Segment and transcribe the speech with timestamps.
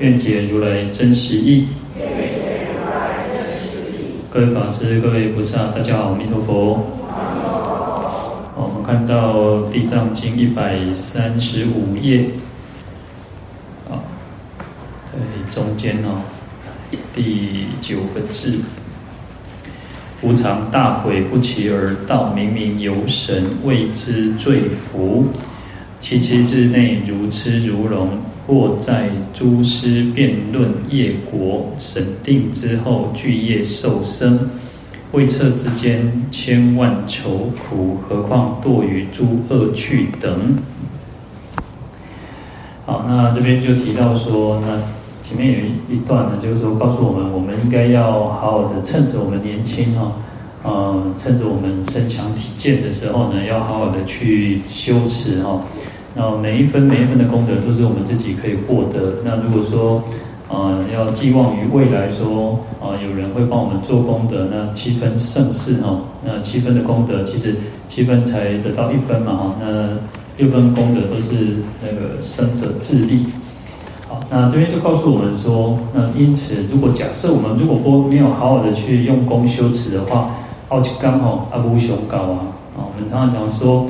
[0.00, 1.66] 愿解如来真实义。
[4.30, 6.76] 各位法师、各位菩萨，大家好，阿弥陀佛。
[7.06, 12.24] 好，我们看到《地藏经》一百三十五页，
[13.90, 14.00] 啊，
[15.04, 15.18] 在
[15.54, 16.22] 中间哦，
[17.14, 18.58] 第九个字：
[20.22, 25.26] 无常大鬼不期而到，冥冥有神为之坠福。
[26.00, 34.50] 七七日内如痴如聋，或在诸师辩论业果审定之后，具业受生，
[35.12, 40.56] 未测之间，千万愁苦，何况堕于诸恶趣等。
[42.86, 44.76] 好，那这边就提到说，那
[45.22, 50.12] 前面有一一段呢，就是说告诉我们，我们应该要好好的趁着我们年轻哈，
[50.64, 55.62] 嗯，趁着我们身强体健的时候呢，要好好的去修持哈。
[56.14, 59.14] 那每一分每一分的功德都是我们自己可以获得。
[59.24, 60.02] 那如果说，
[60.48, 67.54] 呃，要寄望于未来说，啊、有人会帮我们做功德，那七分盛世哈，那七分的功德其实
[67.86, 69.90] 七分才得到一分嘛哈，那
[70.36, 73.26] 六分功德都是那个生者自立。
[74.08, 80.30] 好，那这边就告诉我们说，那因此如果假设我们如果说没有好好的去用功修持的话，
[80.70, 82.38] 奥奇刚好阿不雄搞啊，
[82.76, 83.86] 啊，我们常常讲说。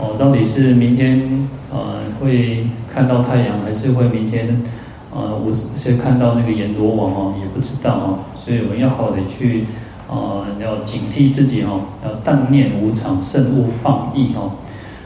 [0.00, 4.62] 哦，到底是明天呃会看到太阳，还是会明天
[5.12, 9.66] 呃我是看到那个阎罗王哦，也不知道哦，所以我们要好的去
[10.08, 14.52] 呃要警惕自己哦，要但念无常，慎勿放逸哦。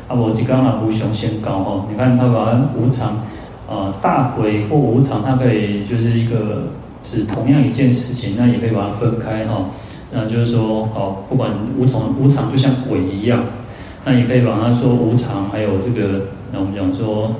[0.06, 3.24] 啊，我就刚刚无雄先高哦，你看他把无常
[3.66, 6.68] 呃大鬼或无常，它可以就是一个
[7.02, 9.64] 指同样一件事情，那也可以把它分开哈、哦。
[10.12, 13.42] 那就是说，哦，不管无常无常就像鬼一样。
[14.06, 17.34] 那你可以把它说无常，还有这个，那我们讲说，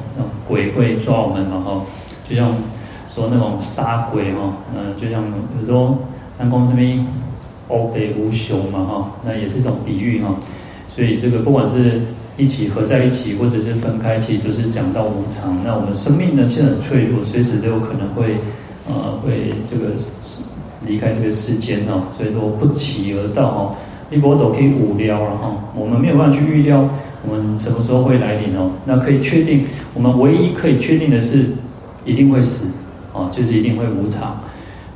[0.48, 1.82] 鬼会抓我们嘛哈，
[2.26, 2.54] 就像
[3.14, 5.22] 说那种杀鬼哈，嗯，就像
[5.60, 5.98] 有时候
[6.38, 7.06] 三公这边
[7.68, 10.34] 欧北无雄嘛哈，那也是一种比喻哈。
[10.88, 12.00] 所以这个不管是
[12.38, 15.62] 一起合在一起，或者是分开，其实都是讲到无常。
[15.62, 18.38] 那我们生命呢，其实很脆弱，随时都有可能会
[18.88, 19.90] 呃会这个
[20.86, 22.08] 离开这个世间哈。
[22.16, 23.74] 所以说不期而到哈。
[24.14, 26.88] 一波都可以无聊了哈，我们没有办法去预料
[27.26, 28.70] 我们什么时候会来临哦。
[28.84, 31.46] 那可以确定，我们唯一可以确定的是，
[32.04, 32.74] 一定会死
[33.12, 34.40] 啊，就是一定会无常。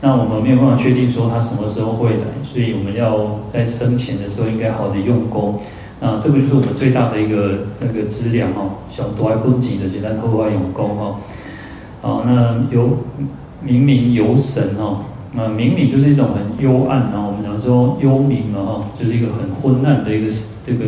[0.01, 5.59] 那我们没有办法确定说他什么时候会来，所以我们要在生前的时候应该好的用功。
[6.01, 11.17] 那这个就是我们最大的一个那个资粮哈，小多爱困己的简单透过用功哈。
[12.01, 12.99] 好，那有
[13.67, 15.01] 冥冥有神哈。
[15.33, 20.33] 那冥冥就是一种很幽暗，然后说幽冥嘛哈，就是一个很昏暗的一个
[20.67, 20.87] 这个。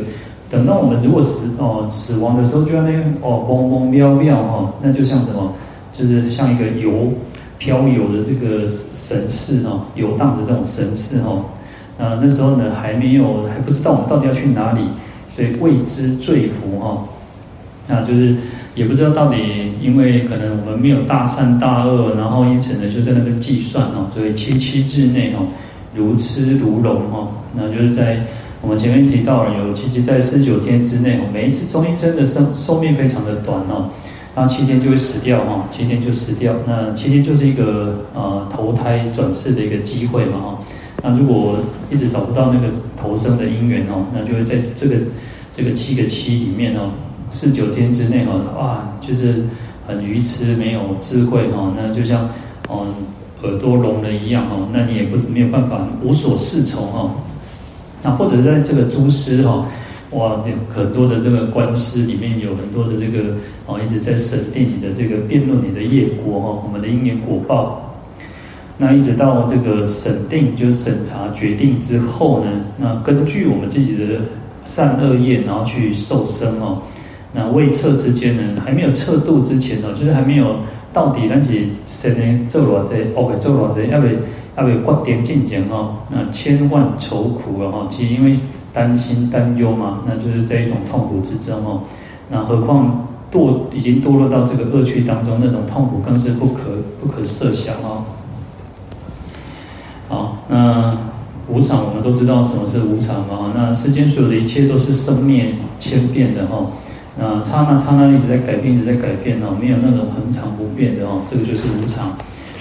[0.48, 5.53] 等到我们如果死哦死亡的时候，就像那个哦嗡嗡渺渺哈，那就像什么，
[5.92, 7.12] 就是像一个游
[7.58, 11.44] 飘游的这个神识哈，游荡的这种神识哈。
[11.98, 14.81] 啊那时候呢还没有还不知道我们到底要去哪里，
[15.34, 17.04] 所以未知坠福哈，
[17.87, 18.37] 那就是。
[18.76, 19.37] 也不知道到底，
[19.82, 25.42] 因为可能我们没有大善大恶，然后因此呢就在那边计算哦，所以七七日内哦，
[25.94, 28.24] 如痴如聋哈，那就是在
[28.60, 33.90] 我们前面提到了有七七在四九天之内，每一次中阴身的生寿命非常的短哦，
[34.34, 40.58] 那七天就会死掉哈，七天就死掉，那七天就是一个呃投胎转世的一个机会嘛哈，
[41.02, 41.58] 那如果
[41.90, 44.96] 一直找不到那个投生的因缘哦，那就会在这个
[45.52, 46.90] 这个七个七里面哦。
[47.32, 49.44] 四九天之内哈，哇，就是
[49.86, 52.28] 很愚痴，没有智慧哈，那就像
[52.66, 52.88] 哦
[53.42, 57.10] 耳朵聋了一样哦，那你也不没有办法无所适从哈。
[58.02, 59.66] 那或者在这个诸师哈，
[60.10, 60.42] 哇，
[60.75, 63.34] 很多的这个官司里面有很多的这个
[63.66, 67.87] 哦一直在审定你的这个辩论你的业果哈，我们的因缘果报。
[68.78, 74.20] 那一直到这个审定就是审查决定之后呢，那根据我们自己的
[74.64, 76.81] 善恶业，然后去受生哦。
[77.32, 80.56] 那未测之间呢，还没有测度之前呢，就是还没有
[80.92, 88.38] 到底那是谁呢做偌济，OK 做偌济，要不要不发点进前哈，那千万愁苦了哈，其实因为
[88.72, 91.81] 担心担忧嘛，那就是在一种痛苦之中哈。
[92.28, 96.62] 那何况堕已经堕落到这个恶趣当中，那种痛苦更是不可
[97.00, 98.04] 不可设想哦。
[100.08, 100.98] 好，那
[101.48, 103.52] 无常我们都知道什么是无常嘛？
[103.54, 106.66] 那世间所有的一切都是生灭千变的哈。
[107.18, 112.16] 那刹那刹那一直在改变，一直在改变哦，没有那种恒常不变的哦，这个就是无常。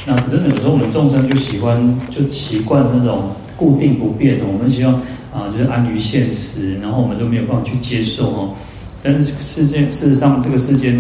[0.06, 1.78] 那真的有时候我们众生就喜欢
[2.10, 4.94] 就习惯那种固定不变的，我们希望
[5.32, 8.50] 啊就是安于现实，然后我们就没有办法去接受哦。
[9.04, 10.96] 但是世间事实上这个世间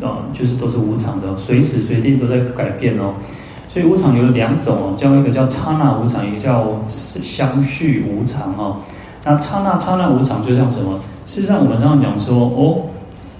[0.00, 3.14] 啊就是都是无常的，随时随地都在改变哦。
[3.68, 8.76] 所以无常有两种哦，叫一个叫刹那无常，一个叫相续无常哦。
[9.24, 10.98] 那刹那刹那无常就像什么？
[11.26, 12.82] 事实上我们常常讲说哦，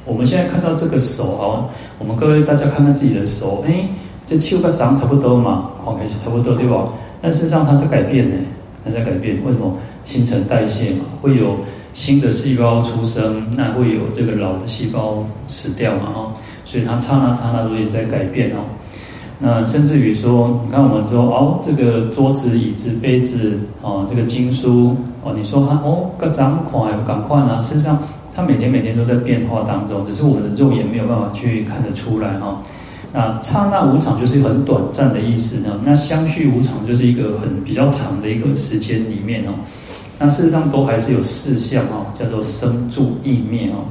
[0.04, 1.64] 我们现在看到这个手哦，
[1.98, 3.88] 我们各位大家看看自己的手，哎，
[4.24, 6.88] 这七个长差不多嘛，看起来差不多对吧？
[7.20, 8.36] 但事实上它在改变呢，
[8.84, 9.36] 它在改变。
[9.44, 9.72] 为什么？
[10.04, 11.54] 新陈代谢嘛，会有
[11.92, 16.32] 新的细胞出生，那会有这个老的细胞死掉嘛，哦，
[16.64, 18.58] 所以它刹那刹那都也在改变哦。
[19.38, 27.62] 那甚至于说，你看我们说哦，这个桌子、椅子、杯子，哦，这个经书，哦，你说他哦，个长款也不赶快呢。
[27.62, 27.98] 事实上，
[28.34, 32.60] 它每天每天都在变化当中，只是我们的肉眼没有办法去看得出来哈。
[33.12, 35.78] 那刹那无常就是很短暂的意思呢。
[35.84, 39.52] 那相续无常就是一个很比较长的一个时间里面哦。
[40.18, 43.84] 那事实上都还是有四相哦，叫做生住异灭哦。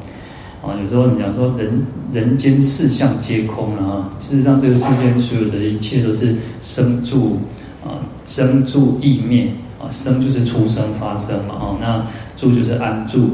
[0.68, 7.38] 啊，有时候你讲说人人间四相皆空了啊，事实上这个世间所有的一切都是生住
[7.86, 9.48] 啊，生住异灭
[9.90, 12.06] 生就是出生发生嘛，哦，那
[12.38, 13.32] 住就是安住，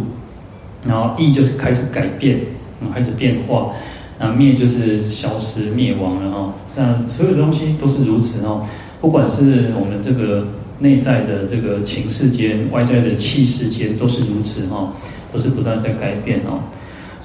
[0.86, 2.40] 然后意就是开始改变，
[2.94, 3.72] 开始变化，
[4.20, 8.66] 那灭就是消失灭亡了哈，这样所有的东西都是如此哦，
[9.02, 10.48] 不管是我们这个
[10.80, 14.94] 内在的这个情世间，外在的气世间，都是如此哈，
[15.34, 16.60] 都是不断在改变哦。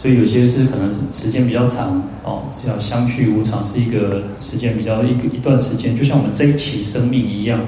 [0.01, 7.61] 所以有些是可能时间比较长哦，叫相续无常，是一个时间比较一个一段时间，就像我们这一期生命一样，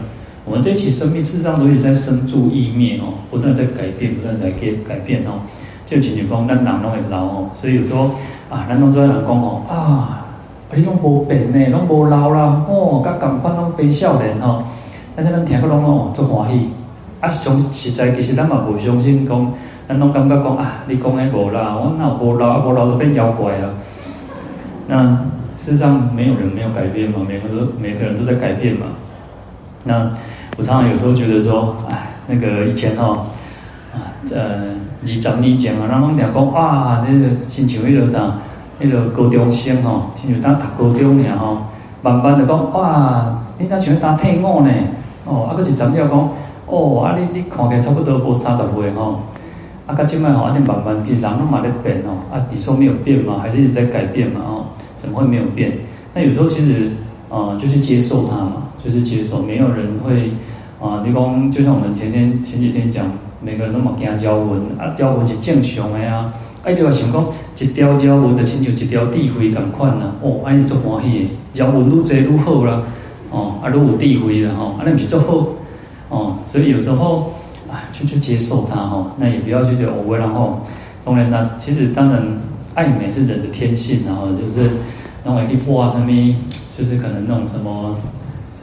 [0.45, 5.41] 我们这一期生命事实上都一直在生住异灭哦，不断在改变，不断在改改变哦。
[5.87, 8.11] 就仅仅讲，咱人拢会老哦，所以有时候
[8.51, 10.27] 啊，咱拢做人讲哦啊，
[10.75, 14.63] 你拢无变呢，拢无老啦哦，甲同款拢变少年哦，
[15.17, 16.69] 但是咱听个拢哦足欢喜，
[17.21, 19.53] 啊，相实在其实咱嘛无相信讲。
[19.87, 23.69] 咱拢感觉讲啊，你讲的无啦，我那无老，无老都变妖怪啊。
[24.89, 25.05] 那
[25.59, 28.87] 事实上没有人没有改变嘛，每个都每个人都在改变嘛。
[29.85, 30.11] 那
[30.57, 33.27] 我常常有时候觉得说，哎，那个以前哦，
[33.93, 38.39] 啊，呃，二十年前啊，人拢讲讲哇，那个亲像迄个啥，
[38.79, 41.59] 那个高中生哦，亲像当读高中尔吼，
[42.03, 44.73] 慢慢的讲哇，你那像当退伍呢，
[45.25, 46.29] 哦，啊，搁一十年讲，
[46.67, 49.21] 哦，啊，你你看起差不多无三十岁吼。
[49.87, 52.17] 啊，个静脉好像慢慢其实人都嘛在变哦。
[52.33, 53.39] 啊，你说没有变吗？
[53.43, 54.41] 还是一直在改变嘛？
[54.43, 54.65] 哦，
[54.97, 55.71] 怎么会没有变？
[56.15, 56.91] 那有时候其实
[57.29, 58.53] 啊、呃，就是接受它嘛，
[58.85, 59.41] 就是接受。
[59.41, 60.33] 没有人会
[60.81, 63.07] 啊，你、讲就像我们前天前几天讲，
[63.41, 66.35] 每个人都嘛惊鸟纹啊，鸟纹是正常的啊。
[66.63, 67.25] 哎，就话想讲
[67.59, 70.13] 一条鸟纹就亲像一条智慧咁款呐。
[70.21, 72.83] 哦，安尼做欢喜的，鸟纹愈多愈好啦。
[73.31, 74.55] 哦，啊，愈有智慧啦。
[74.55, 75.49] 吼，安尼不是做好。
[76.11, 77.33] 哦，所以有时候
[77.71, 77.81] 啊。
[77.93, 80.61] 就去接受它哈，那也不要去觉得我为然后，
[81.05, 82.23] 当然呢，其实当然
[82.75, 84.69] 爱美是人的天性，然后就是
[85.25, 86.37] 那种一画上面，
[86.77, 87.97] 就是可能那种什么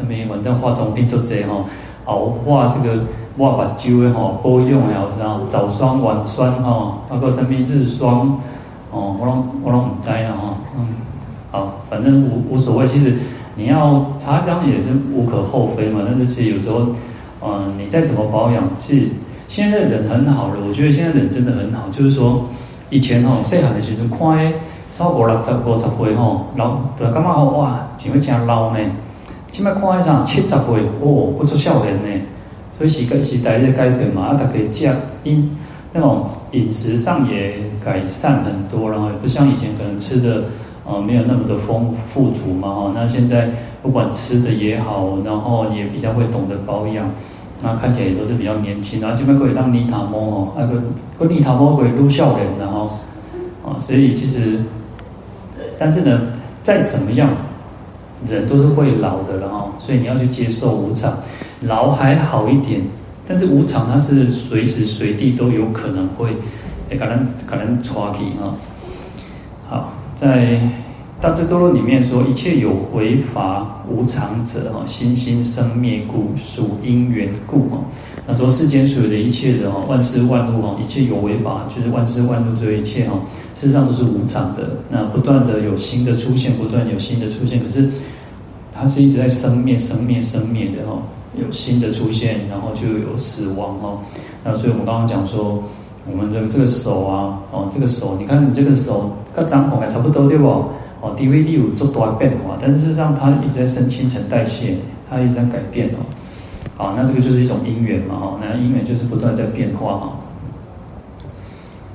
[0.01, 1.63] 什么反正化妆品做这哈，
[2.05, 3.03] 熬画这个
[3.37, 8.39] 画把揪的哈，保养的然后，早霜晚霜哈，包括什么日霜
[8.91, 10.87] 哦，我拢我拢唔知啊哈，嗯，
[11.51, 13.13] 好，反正无无所谓，其实
[13.55, 16.87] 你要擦这样也是无可厚非嘛，但是其实有时候。
[17.43, 19.07] 嗯，你再怎么保养，其实
[19.47, 20.57] 现在人很好了。
[20.67, 22.45] 我觉得现在人真的很好，就是说
[22.91, 24.53] 以前吼细汉的时阵，看
[24.95, 28.79] 超过六十五十岁吼老，对感觉吼哇，真会真老呢。
[29.61, 30.57] 现在看上七十岁
[31.01, 32.21] 哦，不出少年呢。
[32.77, 35.55] 所以时个时代在改变嘛，啊，大家讲饮
[35.93, 37.53] 那种饮食上也
[37.83, 40.45] 改善很多，然后也不像以前可能吃的
[40.87, 42.91] 呃没有那么的丰富足嘛哈。
[42.95, 43.49] 那现在。
[43.83, 47.09] 不管吃的也好，然后也比较会懂得保养，
[47.63, 49.01] 那看起来也都是比较年轻。
[49.01, 50.79] 然后这边可以当尼塔莫哦，那个
[51.17, 52.87] 个尼塔莫可以撸笑脸的哈，
[53.65, 54.59] 啊，所以其实，
[55.79, 56.21] 但是呢，
[56.61, 57.31] 再怎么样，
[58.27, 59.71] 人都是会老的了哈。
[59.79, 61.17] 所以你要去接受无常，
[61.61, 62.81] 老还好一点，
[63.27, 66.35] 但是无常它是随时随地都有可能会，
[66.89, 68.55] 可能可能抓起哈。
[69.69, 70.61] 好，在。
[71.21, 77.77] 大智度论里面说，一切有为法无常者，哈，心心生灭故，属因缘故，哈。
[78.27, 83.13] 他说世间所有的一切人，哈，万事万物，哈，一切有为法，就是万事万物，这一切，哈，
[83.53, 84.67] 事实上都是无常的。
[84.89, 87.87] 那不断的有新的出现，不断有新的出现，可是
[88.81, 90.97] 它是一直在生灭、生灭、生灭的，哈。
[91.39, 93.97] 有新的出现，然后就有死亡，哈。
[94.43, 95.63] 那所以我们刚刚讲说，
[96.11, 100.47] 我们的这个手啊，哦，这个手，你看你这个手跟掌孔还差不多，对不？
[100.47, 104.75] 哦，DVD 有做多少变化，但是事实上它一直在生新陈代谢，
[105.09, 106.03] 它一直在改变哦。
[106.75, 110.11] 好，那这个就是一种因缘嘛，哈，那因缘就是不断在变化哈。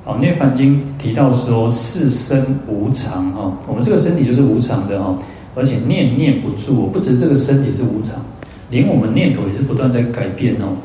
[0.04, 5.14] 好，《涅槃经》提到说，是生无常哈，我们这个身体就是无常的哈，
[5.56, 8.24] 而且念念不住，不止这个身体是无常，
[8.70, 10.76] 连我们念头也是不断在改变哦。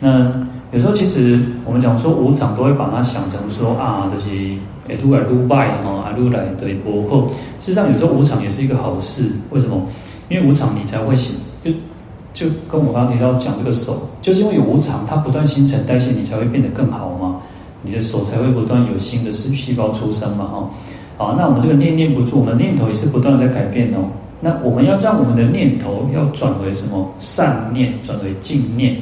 [0.00, 0.32] 那
[0.72, 4.26] 有时候其实我们讲说无常，都会把它想成说啊，就是。
[4.88, 7.26] 哎，如来如拜哈，啊，如来对薄后。
[7.58, 9.24] 事实上，有时候无常也是一个好事。
[9.50, 9.84] 为什么？
[10.28, 11.36] 因为无常，你才会醒。
[11.64, 11.72] 就
[12.32, 17.40] 就跟我刚刚提到讲这个手，就是因为有无常，它不断新陈代谢，你才会变得更好嘛。
[17.82, 20.44] 你的手才会不断有新的细细胞出生嘛。
[20.44, 20.70] 哈，
[21.16, 24.08] 好，那我们这个念念不住，我们念头也是不断在改变哦。
[24.40, 27.10] 那我们要让我们的念头要转为什么？
[27.18, 28.96] 善念，转为净念。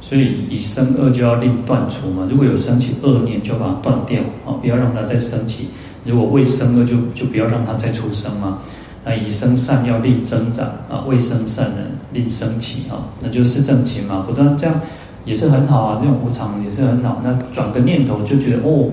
[0.00, 5.64] 所以以生恶就要令断除嘛，如果有生起恶念，就要把它断掉啊，不要让它再生起；
[6.04, 8.58] 如果未生恶，就就不要让它再出生嘛。
[9.04, 11.78] 那以生善要令增长啊，未生善呢
[12.12, 14.80] 令生起啊，那就是正勤嘛，不断这样
[15.24, 17.20] 也是很好啊，这种无常也是很好。
[17.22, 18.88] 那转个念头就觉得哦，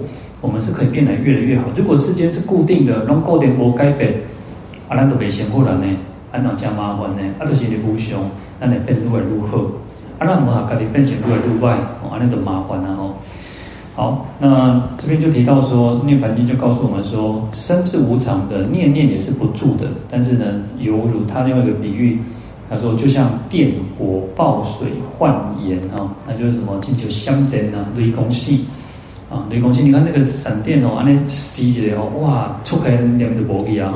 [0.45, 1.65] 我们是可以变得越来越好。
[1.75, 4.13] 如果世间是固定的，让固定不改变，
[4.87, 5.85] 啊，那都别嫌过来呢，
[6.31, 8.19] 啊，那加麻烦呢，啊，都是你不凶，
[8.59, 9.57] 那你变如来如何？
[10.19, 13.13] 啊，那我们哈，赶紧变成入外入外，哦，那都麻烦了哦。
[13.95, 19.87] 好，那这边就提到说，《涅槃经》就告诉我们说，生是无常的，念念也是不住的。
[20.09, 20.45] 但是呢，
[20.79, 22.19] 犹如他用一个比喻，
[22.69, 25.33] 他说就像电火爆水换
[25.65, 26.77] 盐啊，那就是什么？
[26.81, 28.65] 进球相等啊，雷公系
[29.29, 29.81] 啊，雷公系。
[29.81, 33.91] 你看那个闪电哦，那吸起来哦，哇，出开两边的玻璃啊，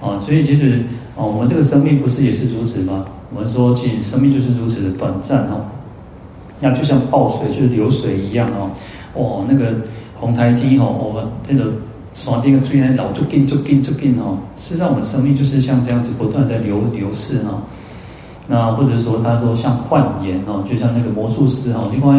[0.00, 0.80] 哈，啊，所以其实
[1.14, 3.04] 哦，我们这个生命不是也是如此吗？
[3.34, 5.64] 我们说，其实生命就是如此的短暂哦。
[6.60, 8.70] 那就像爆水，就是流水一样哦。
[9.12, 9.74] 哦，那个
[10.18, 11.70] 红台梯哦，我们那个
[12.14, 14.38] 锁定个最难老就进就进就进哦。
[14.56, 17.62] 事实上，我们生命就是像这样子不断在流流逝哈。
[18.48, 22.16] 那或者说，他说像幻言哦，就像那个魔术师哦，另外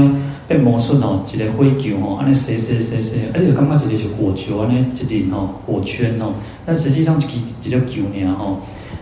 [0.47, 6.33] 变魔术哦，一个火球哦，安尼射射射射，而且刚刚一个是火球安尼一点哦，火圈哦，
[6.65, 8.57] 但实际上一一个球呢哦。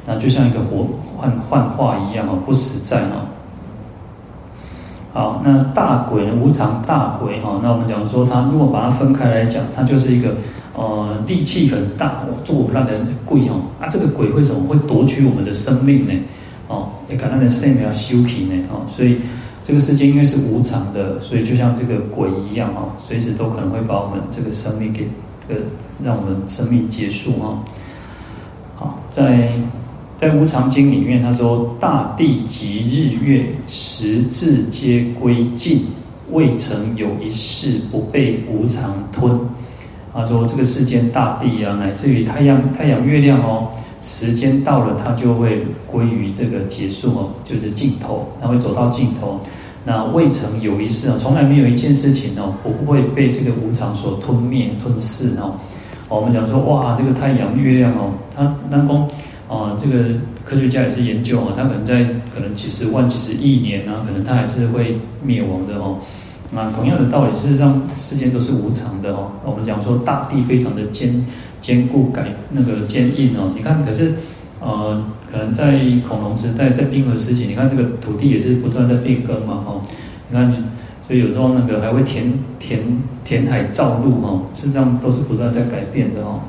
[0.07, 0.85] 那就像一个火
[1.17, 3.25] 幻幻化一样哦，不实在哦。
[5.13, 6.33] 好，那大鬼呢？
[6.39, 7.59] 无常大鬼哈。
[7.63, 10.35] 那我们讲说，它如果把它分开来讲，它就是一个
[10.75, 13.61] 呃力气很大，做不烂的鬼哦。
[13.79, 16.13] 啊，这个鬼为什么会夺取我们的生命呢？
[16.67, 18.63] 哦，也感那的生命要修平呢？
[18.69, 19.17] 哦，所以
[19.65, 25.09] 这个世界因为是无常的，所以就像这个鬼一样哦，随时都可能会把我们这个生命给
[25.47, 25.61] 这个
[26.03, 27.63] 让我们生命结束哈。
[28.75, 29.49] 好，在。
[30.17, 35.81] 在《无常经》里面，他说：“大地及日月时至皆归尽，
[36.31, 39.37] 未曾有一事不被无常吞。”
[40.13, 43.69] 他说：“这个世间大地啊，乃至于太阳、太阳、月亮哦，
[44.05, 49.41] 时间到了，它就会归于这个结束哦，就是尽头，它会走到尽头。
[49.83, 55.55] 那未曾有一事啊，从来没有一件事情哦，不会被这个无常所吞灭、吞噬哦。
[56.07, 59.05] 我们讲说，哇，这个太阳、月亮哦，它当中。”
[59.47, 60.05] 啊，这个
[60.43, 65.97] 科学家也是研究哦，它可能在可能几十万、几十亿年啊，可能它还是会灭亡的哦。
[66.49, 69.29] 那同样的道理，事实上世间都是无常的哦。
[69.45, 71.13] 我们讲说大地非常的坚
[71.65, 73.51] 坚固、改那个坚硬哦。
[73.55, 74.13] 你看，可是
[74.61, 79.81] 呃，可能在恐龙时代、在冰河时期，你看这个土地也是不断在变更嘛哈。
[80.29, 80.53] 你看，
[81.07, 82.79] 所以有时候那个还会填填
[83.23, 86.41] 填海造陆哈，事实上都是不断在改变的哦。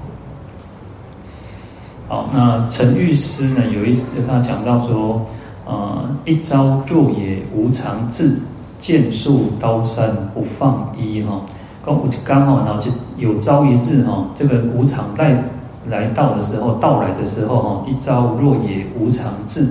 [2.08, 3.62] 好，那陈玉师呢？
[3.74, 5.26] 有一他讲到说，
[5.64, 8.38] 呃，一朝若也无常至，
[8.78, 11.40] 剑树刀山不放一哈。
[11.82, 15.42] 刚刚好，然后就有朝一日哈，这个无常来
[15.90, 19.68] 来到的时候，到来的时候哈，一朝若也无常至，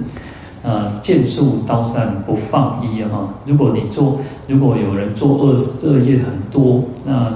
[0.64, 3.30] 呃，剑术刀山不放一哈。
[3.46, 7.34] 如果你做，如果有人做恶恶业很多，那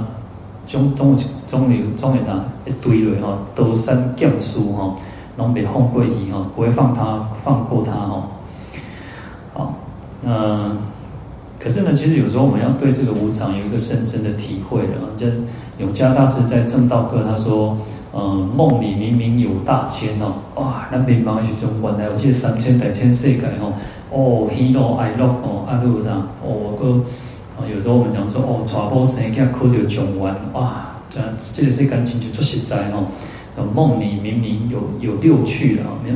[0.66, 2.46] 中中中流中流啊。
[2.66, 4.94] 一堆的哈，刀山剑树哈，
[5.38, 8.24] 拢被放过去哈，不会放他放过他哈。
[9.56, 9.74] 好，
[10.22, 10.72] 那
[11.60, 15.12] 可是呢，其实有时候我们要对这个无常有一个深深的体会了。
[15.18, 15.28] 就
[15.78, 17.78] 永嘉大师在正道课他说，
[18.14, 23.74] 嗯，梦里明明有大千哦，哇，那边忙去中原来有这三千大千世界哦，
[24.10, 26.12] 哦，喜怒哀乐哦，啊都啥，
[26.42, 27.04] 哦个，
[27.62, 31.20] 啊有时候我们讲说哦，传播生囝考到状元，哇，这
[31.54, 33.04] 这个世界真就做实在哦，
[33.76, 36.16] 梦里明明有有六趣了，没有，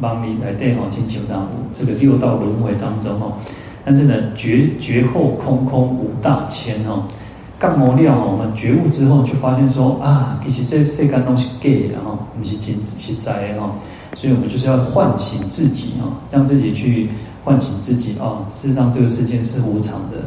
[0.00, 3.32] 梦里来对哦，亲像这样，这个六道轮回当中哦，
[3.88, 7.04] 但是呢，觉觉后空空无大千哦。
[7.58, 13.72] 干磨料哦，我们觉悟之后就发现说啊，其实这世间东西假的哈，不是真实在哈，
[14.14, 17.08] 所以我们就是要唤醒自己哈，让自己去
[17.42, 18.44] 唤醒自己啊。
[18.50, 20.18] 事实上，这个世界是无常的，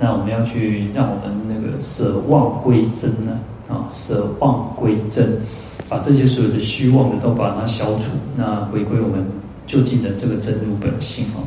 [0.00, 3.38] 那我们要去让我们那个舍妄归真呢
[3.68, 5.38] 啊，舍妄归真，
[5.86, 8.04] 把这些所有的虚妄的都把它消除，
[8.34, 9.22] 那回归我们
[9.66, 11.44] 究竟的这个真如本性哦。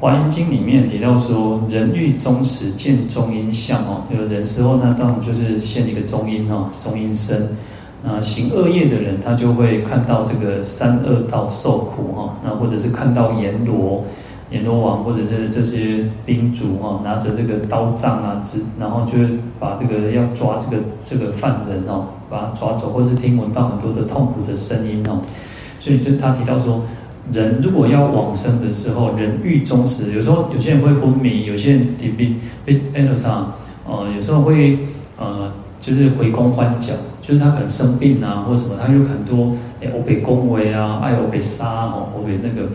[0.00, 7.48] 华严经里面提到说，人欲终时见中阴相哦，有人时候呢，当然就是现一个中阴哦，中阴身。
[8.04, 14.04] 啊，行恶业的人，他就会看到这个三恶道受苦哈，那或者是看到阎罗、
[14.50, 18.42] 阎罗王，或者是这些兵卒哈，拿着这个刀杖啊，
[18.78, 19.12] 然后就
[19.58, 25.22] 把这个要抓这个这个犯人哦，把他抓走，或是听闻到很多的痛苦的声音哦，
[25.80, 26.82] 所以就他提到说。
[27.32, 33.46] 人如果要往生的时候，人欲终时，有时候有些人会昏迷，有些人得病，被被那啥，
[33.86, 34.78] 呃，有时候会
[35.18, 35.50] 呃，
[35.80, 42.68] 就是回光返脚，就是他可能生病啊，或者什么，他有很多哎，我被恭维啊，爱我被杀哦，我被那个，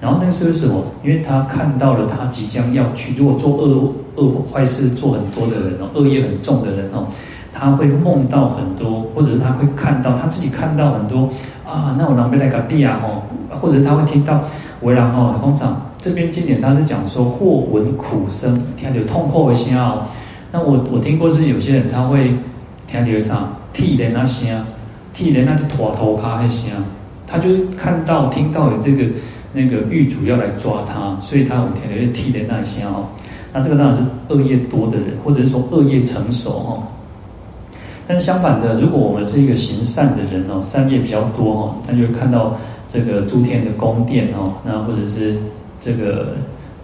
[0.00, 0.84] 然后那个是为什么？
[1.02, 7.06] 因为他看到了他即将要去，如果做恶恶坏事做很多的人哦，恶业很重的人哦，
[7.54, 11.30] 他会梦到很多，或者是他会看到他自己看到很多。
[11.64, 13.00] 啊，那我能不能来个地啊？
[13.00, 13.22] 吼，
[13.58, 14.42] 或者他会听到
[14.82, 20.02] 为然后通常这边经典他是讲说，或闻苦声，听到有痛苦的声哦。
[20.52, 22.36] 那我我听过是有些人他会
[22.86, 24.62] 听到啥，涕零那声，
[25.14, 26.70] 涕零那个拖头卡那声，
[27.26, 29.04] 他就是看到听到有这个
[29.52, 33.06] 那个狱主要来抓他，所以他有听到涕零那声哦。
[33.52, 36.82] 那这个当然是恶业多的人，或者是说恶业成熟哦。
[38.06, 42.54] 但相反的，如果我们是一个行善的人哦，善业比较多哦，他就看到
[42.86, 45.36] 这个诸天的宫殿哦，那或者是
[45.80, 46.36] 这个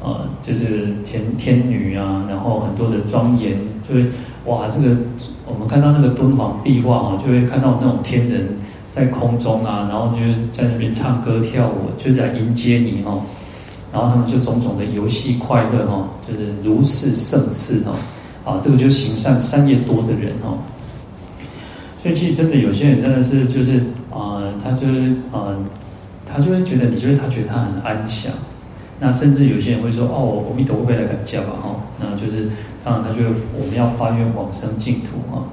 [0.03, 3.53] 呃，就是天天女啊，然后很多的庄严，
[3.87, 4.07] 就会
[4.47, 4.97] 哇，这个
[5.47, 8.49] 我们看到那个敦煌壁画哦，就会看到那种天人
[8.91, 13.21] 在空中啊，然后就是在那边唱歌跳舞，就是来迎接你哦，
[13.93, 17.93] 然后他们就种种的游戏快乐哦，就是如是盛世哦，
[18.51, 20.57] 啊，这个就行善善业多的人哦。
[22.03, 25.55] 所以其实真的有些人真的是就是啊、他就是啊、
[26.27, 28.33] 他就会觉得你觉得他觉得他很安详，
[28.99, 32.49] 那甚至有些人会说哦，阿弥陀佛来个教吧哈，那就是
[32.83, 35.45] 当然他就会我们要发愿往生净土啊。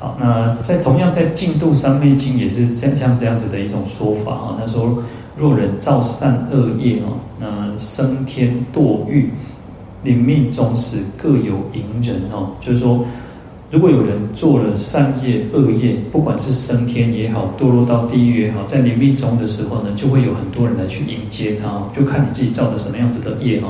[0.00, 5.02] 好，那在同样在净土三昧经也是像像这样子的一种说法啊，他说
[5.36, 7.08] 若人造善恶业啊，
[7.38, 9.30] 那生天堕狱，
[10.02, 13.04] 临命终时各有迎人哦，就是说。
[13.70, 23.68] 如果有人做了善业、恶业，不管是升天也好，堕落到地狱也好，在临命中的时候呢，就会有很多人来去迎接他，就看你自己造的什么样子的业哈。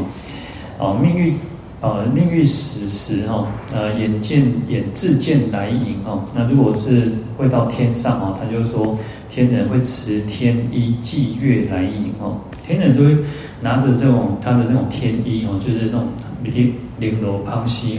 [0.78, 1.34] 啊，命运
[1.82, 6.24] 啊，命运死时哈，呃，眼见眼自见来迎哈。
[6.34, 13.14] 那如果是会到天上哈，他就说天人会持天衣祭月来迎哦，天人都会
[13.60, 16.08] 拿着这种他的这种天衣哦，就是那种
[16.42, 17.98] 每天綾罗胖西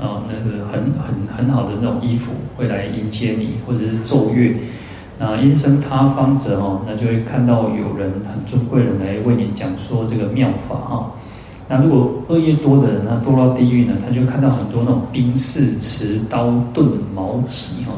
[0.00, 4.56] 啊，那个很很很好的那种衣服会来迎接你，或者是奏乐。
[5.16, 11.12] 那阴声他方者哦，那就会看到有人很尊贵人来为你讲说这个妙法哈。
[11.68, 17.92] 那如果恶业多的人，他堕到地狱呢，他就看到很多那种兵士持刀盾矛戟哈，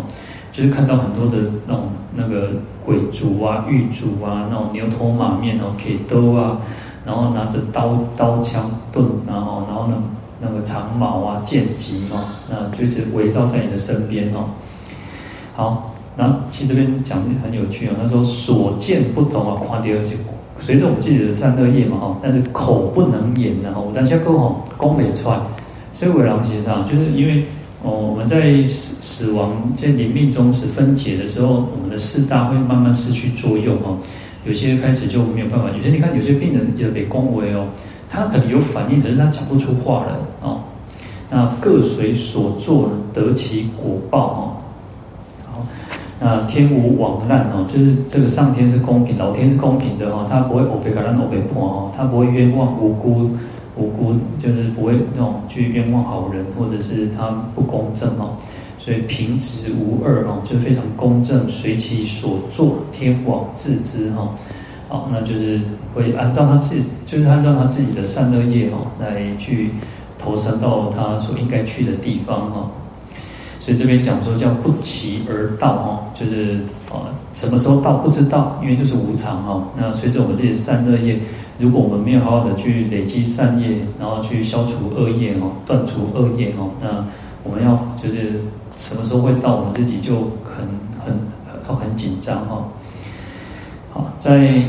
[0.52, 2.50] 就是看到很多的那种那个
[2.84, 6.58] 鬼卒啊、狱卒啊，那种牛头马面哦，给刀啊，
[7.06, 9.96] 然后拿着刀刀枪盾，然后然后呢。
[10.40, 14.50] 那个长矛啊、剑戟哦，那就一直围绕在你的身边哦。
[15.54, 17.92] 好，那其实这边讲的很有趣哦。
[18.02, 20.14] 他说所见不同啊，夸第二些，
[20.60, 25.38] 随着我们自己的善恶业嘛哈，但是口不能言然后，我当下够吼，讲不出来。
[25.94, 27.42] 所以为了协商，就是因为
[27.82, 33.96] 哦，我们在死死亡在临命终时分解的时候，我们的四大会慢慢失去作用哦。
[34.44, 37.66] 有些开始就没有办法，有些你看有些病人也被恭维哦。
[38.16, 40.64] 他可能有反应，可是他讲不出话了啊。
[41.28, 44.40] 那各随所作得其果报啊。
[45.52, 45.66] 好，
[46.18, 53.30] 那天无往滥哦，就是这个上天是公平，老天是公平的哦，他不会欧北卡让欧北破哦，他不会冤枉无辜
[53.76, 58.30] 无辜，就是不会那种去冤枉好人，或者是他不公正哦。
[58.78, 64.30] 所以平直无二哦，就非常公正，随其所作，天网自知哈。
[64.88, 65.60] 好，那就是
[65.94, 69.70] 会按照他自己，就是按照他自己的善恶业哦，来去
[70.18, 72.70] 投身到他所应该去的地方哈。
[73.58, 79.60] 所以这边讲说叫不期而到哈，就是啊什么时候到不知道，因为就是无常哈。
[79.76, 81.18] 那随着我们这些善恶业，
[81.58, 87.04] 如果我们没有好好的去累积善业，然后去消除恶业哦，断除恶业哦，那
[87.42, 88.40] 我们要就是
[88.76, 90.64] 什么时候会到，我们自己就很
[91.04, 91.18] 很
[91.68, 92.68] 要很紧张哈。
[93.96, 94.62] 好，在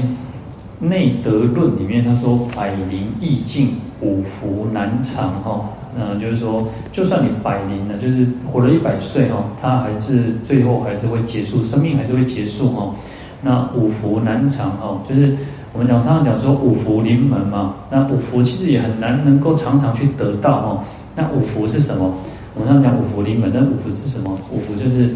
[0.79, 5.69] 内德论里面他说百龄易尽，五福难长哈。
[5.99, 12.95] 嗯，就是说，就算你百龄了，就是活了一百岁哈，他还是最后还是会结束，生命还是会结束哈。
[13.41, 15.35] 那五福难长哈，就是
[15.73, 17.75] 我们讲常常讲说五福临门嘛。
[17.89, 20.83] 那五福其实也很难能够常常去得到哈。
[21.15, 22.13] 那五福是什么？
[22.55, 24.39] 我们常讲五福临门，但五福是什么？
[24.53, 25.13] 五福就是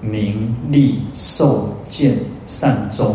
[0.00, 3.14] 名利寿健善终。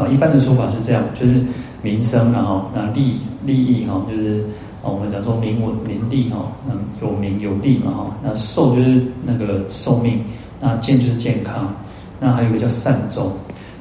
[0.00, 1.40] 啊，一般的说法是这样，就是
[1.82, 4.44] 名声然后那利利益哈，就是。
[4.82, 6.72] 哦，我们讲说名文名利哈，那
[7.06, 10.20] 有名有利嘛哈，那寿就是那个寿命，
[10.58, 11.70] 那健就是健康，
[12.18, 13.30] 那还有一个叫善终，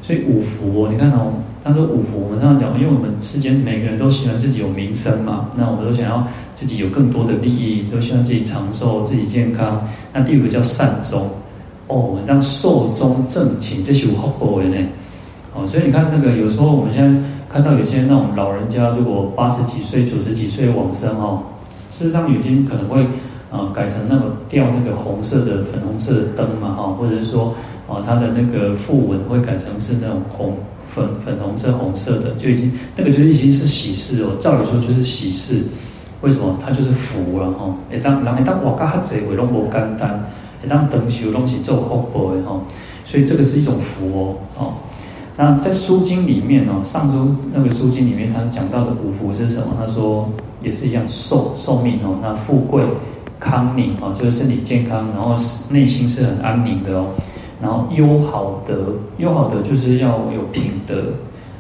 [0.02, 1.32] 所以五福哦，你看哦，
[1.64, 9.82] 他说五福，我们常常讲，因为我们世间每个人都喜欢自己有名声嘛，那我们都想要自己有更多的利益，都希望自己长寿、自己健康。
[10.12, 11.30] 那第五个叫善终，
[11.88, 14.76] 哦，我们当寿终正寝，这是有福报的呢。
[15.68, 17.20] 所以你看那个有时候我们现在。
[17.52, 21.42] 看到有些那种老人家，如果八十几岁、九十几岁往生哦，
[21.90, 23.02] 事实上已经可能会
[23.50, 27.56] 啊、改成那个吊那个红色的、粉红色的灯嘛哈，或者是说
[27.88, 34.38] 啊他的那个訃闻会改成是那种红粉粉红色、红色的，就已经那个就已经是喜事哦。
[34.40, 35.64] 照理说就是喜事，
[36.22, 36.56] 为什么？
[36.64, 37.74] 它就是福了哈。
[37.92, 40.24] 哎，当人一当哇，嘎哈贼会拢无简单，
[40.64, 42.62] 一当灯修东西做福报的哈，
[43.08, 44.74] 所以这个是一种福哦，哦。
[45.42, 49.68] 那在《书经》里面哦，上周那个《书经》里面，他讲到的五福是什么？
[49.80, 50.30] 他说
[50.62, 52.84] 也是一样寿寿命哦，那富贵
[53.40, 55.38] 康宁哦，就是身体健康，然后
[55.70, 57.08] 内心是很安宁的哦。
[57.62, 60.96] 然后优好德，优好德就是要有品德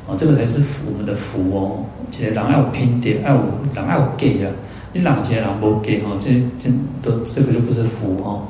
[0.07, 1.79] 哦，这个才是福我们的福哦。
[2.11, 3.41] 其实人要有品德，要有
[3.73, 4.51] 人要有给啊，
[4.91, 6.69] 你人杰人不给哦，这这
[7.01, 8.41] 都这个就不是福哦。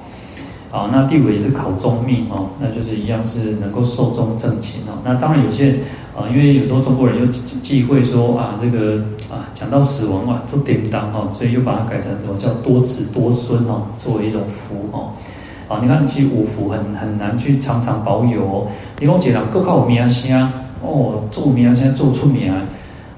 [0.72, 4.94] 啊，那第五也是考终命哦，那就是一样是能够寿终正寝哦。
[5.04, 5.80] 那当然有些
[6.16, 9.02] 啊，因为有时候中国人又忌讳说啊，这个
[9.32, 15.10] 啊讲到死亡哇，都典当哈，所以又把它改成什么叫多子多孙哦，作为一种福哦。
[15.68, 18.68] 啊，你看其实五福很很难去常常保有哦。
[19.00, 20.52] 你讲一个人够靠名声
[20.84, 22.54] 哦，做名声做出名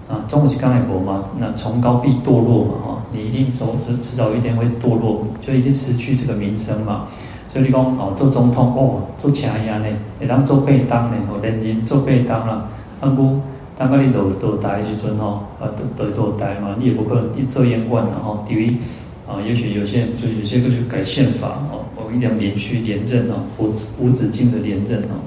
[0.10, 7.08] 啊，中国是刚才说嘛，那崇高必堕落嘛哈，你一定走迟早一天会堕落，就一定失去这个名声嘛。
[7.52, 9.86] 所以你讲哦，做总统哦，做车爷呢，
[10.20, 12.70] 会当做便当呢，哦，连任做便当啦。
[13.02, 13.42] 啊，不，
[13.78, 18.78] 当个你落落台时阵吼，啊，落落落台嘛，你也不可能一做阎官然后第一
[19.28, 25.20] 啊，也许有些人就有些个就改宪法哦，我一定要连续连任哦，无无止境的连任哦。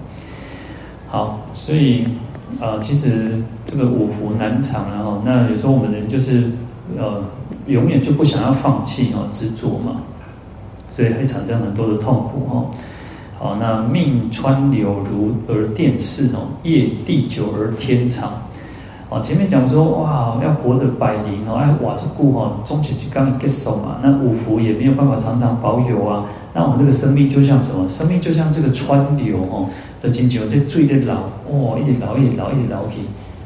[1.09, 2.05] 好，所以
[2.59, 6.51] 啊，其实这个五福难长然后，那有时候我们人就是
[6.97, 7.23] 呃，
[7.67, 10.01] 永远就不想要放弃哦，执着嘛。
[10.95, 12.71] 所以会产生很多的痛苦哦。
[13.37, 18.31] 好，那命川流如而电逝哦，业地久而天长。
[19.11, 23.99] 哦，前面讲说哇，要活得百龄哦，哎哇，这故哈终其之刚结束嘛。
[24.03, 26.25] 那五福也没有办法常常保有啊。
[26.55, 27.89] 那我们这个生命就像什么？
[27.89, 29.69] 生命就像这个川流哦
[30.01, 32.99] 的经久，这最的老哦，一直老一直老一直老去。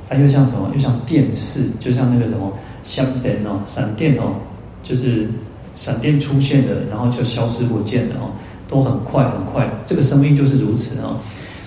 [0.09, 0.71] 它又像什么？
[0.75, 4.35] 又像电逝，就像那个什么闪电哦，闪电哦，
[4.83, 5.29] 就是。
[5.79, 8.35] 闪电出现的，然后就消失不见了哦，
[8.67, 9.71] 都很快很快。
[9.87, 11.17] 这个生命就是如此啊。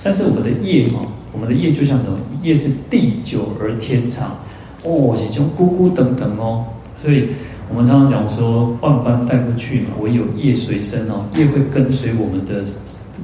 [0.03, 2.17] 但是我们的业哦，我们的业就像什么？
[2.43, 4.35] 业是地久而天长
[4.83, 6.65] 哦，其中孤孤等等哦。
[7.01, 7.29] 所以
[7.69, 11.23] 我们常常讲说，万般带不去嘛，唯有业随身哦。
[11.37, 12.65] 业会跟随我们的，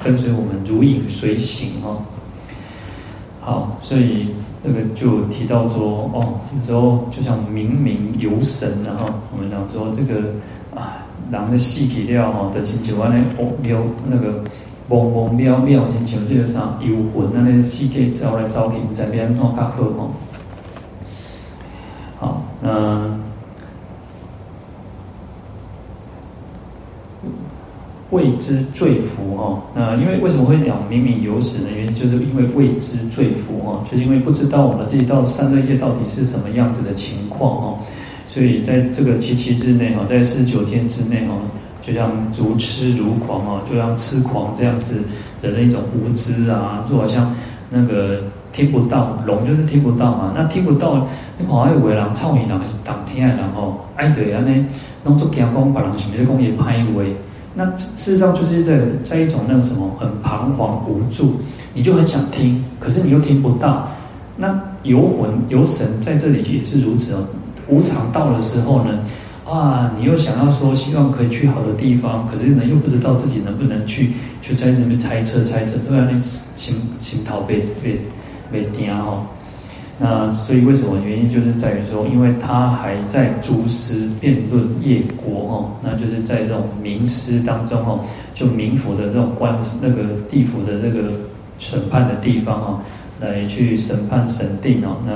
[0.02, 2.02] 跟随我们如影随形哦。
[3.42, 4.28] 好，所以
[4.64, 10.32] 这个就提到说哦，有时候就像冥冥有神，然后我们讲说这个。
[10.78, 14.44] 啊，人的细体料吼，就亲像安尼哦，庙那个
[14.90, 20.12] 嗡嗡庙庙，亲像这个啥游魂，那那世界走来走去，唔知边安怎较好吼。
[22.20, 23.18] 好，那
[28.10, 31.70] 未知坠伏哈，那因为为什么会讲冥冥有始呢？
[31.76, 37.80] 原因就是因为未知坠伏哈，就是因为不知道我们这一道三个业到底是什么样子的情况哈。
[38.28, 41.34] 所以在这个七七日内哈，在四九天之内哈，
[41.86, 45.02] 就像如痴如狂哦，就像痴狂这样子
[45.42, 47.34] 的那种无知啊，就好像
[47.70, 54.66] 那个听不到聋就是听不到嘛，那听不到，你看还有为人臭耳人是当天的人吼，爱对安尼
[55.04, 57.04] 弄作惊讲，别人想要讲伊歹话，
[57.56, 61.38] 那事实上就是在在一种那个什么很彷徨无助，
[61.74, 63.88] 你就很想听，可是你又听不到，
[64.36, 67.26] 那游魂游神在这里也是如此哦，
[67.68, 69.00] 无常到的时候呢。
[69.50, 78.02] 啊，你又想要说希望可以去好的地方，可是呢又不知道自己能不能去，就在那边猜测猜测，突然那心心头被被
[78.52, 79.26] 被惊哦。
[80.00, 88.02] 那所以为什么原因就是在于说，因为他还在诸师辩论业国哦，那就是在这种冥师当中哦，
[88.36, 91.14] 就冥府的这种官那个地府的那个
[91.58, 92.80] 审判的地方哦，
[93.22, 94.98] 来去审判审定哦。
[95.06, 95.14] 那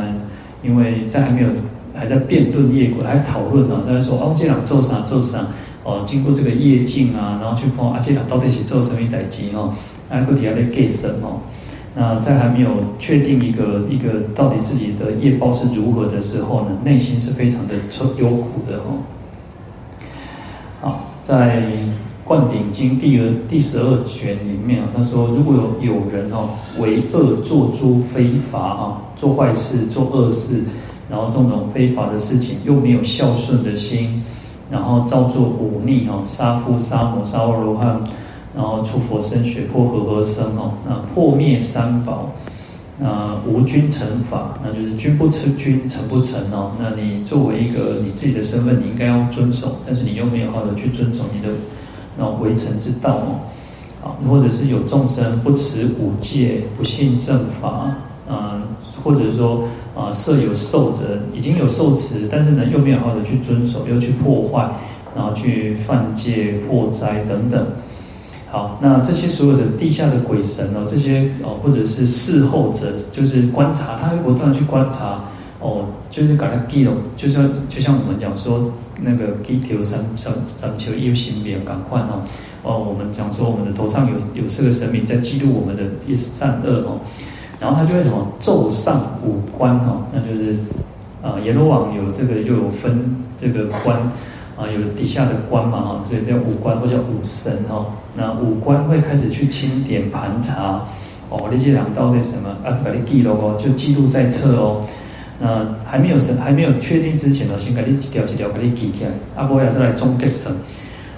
[0.65, 1.49] 因为在还没有。
[1.93, 3.83] 还在辩论业果，还在讨论呢。
[3.87, 5.45] 大家说哦，这两做啥做啥
[5.83, 9.73] 哦，经过这个业境啊，然后去看啊，这两到底是做什么代志哦？
[10.09, 11.41] 那个底下在给什么？
[11.93, 17.73] 那在还没有确定一个一个到底自己的业报是如何的时候呢，内心是非常的
[18.17, 19.03] 忧苦的哦。
[20.79, 21.61] 好，在
[22.23, 30.63] 《灌顶经》第二第十二卷里面啊，他说如果有有人哦，为恶作诸非法啊，做坏事做恶事。
[31.11, 34.23] 然后这种非法的事情又没有孝顺的心，
[34.69, 38.01] 然后造作忤逆哦，杀父杀母杀阿罗汉，
[38.55, 42.29] 然后出佛身血破和合僧哦，那破灭三宝，
[42.97, 46.71] 那无君臣法，那就是君不称君，臣不臣哦。
[46.79, 51.53] 那你作为一个你自己的身份，你应该要遵守，但是你又没有好的去遵守你的
[52.17, 53.35] 那为臣之道哦。
[54.01, 57.93] 啊，或者是有众生不持五戒，不信正法，
[58.29, 58.61] 嗯，
[59.03, 59.65] 或者说。
[59.95, 64.69] 啊，设有受者，已经有受持，但是呢，又没有好好的去遵守，又去破坏，
[65.15, 67.65] 然后去犯戒、破灾等等。
[68.49, 75.21] 好，那这些所有的地下的鬼神哦，这些哦，或者是侍候者，就是观察，他会不断的去观察
[75.59, 82.23] 哦，就是给他记录，就像就像我们讲说那个记条三三三求一心别赶快哦，
[82.63, 85.83] 哦，我们讲说我们的头上有有四个神明在记录我们的
[86.15, 86.99] 善恶哦。
[87.61, 90.57] 然后他就会什么奏上五官哈，那就是
[91.21, 93.95] 啊，阎罗王有这个又有分这个官
[94.57, 97.85] 啊，有底下的官嘛哈，所以叫五官或叫五神哈。
[98.15, 100.81] 那五官会开始去清点盘查
[101.29, 104.83] 哦，那些两道那什么啊，把你记录哦，就记录在册哦。
[105.39, 110.51] 那还没有审还没有确定之前呢，先给你几条几条给你记起来，阿波要再来总结审。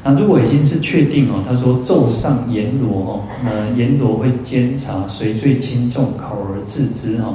[0.05, 7.33] 那如果已经是确定哦，他说奏上阎罗哦，那阎罗会监察谁最轻重，考而治之哈。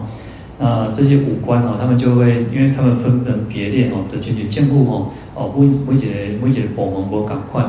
[0.58, 6.08] 那这些五官哦，他们就会，因为他们分门别列哦，的进去监护哦，哦，每每一个
[6.42, 7.64] 每一个部门不赶快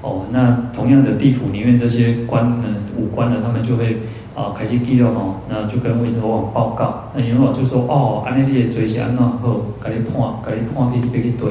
[0.00, 0.22] 哦。
[0.32, 2.64] 那同样的地府里面这些官呢，
[2.98, 3.98] 五官呢，他们就会
[4.34, 7.04] 啊开始记录哦，那就跟阎罗王报告。
[7.14, 11.48] 那阎罗王就说哦，安尼你的罪是安怎好，给你判，给你判去别去对。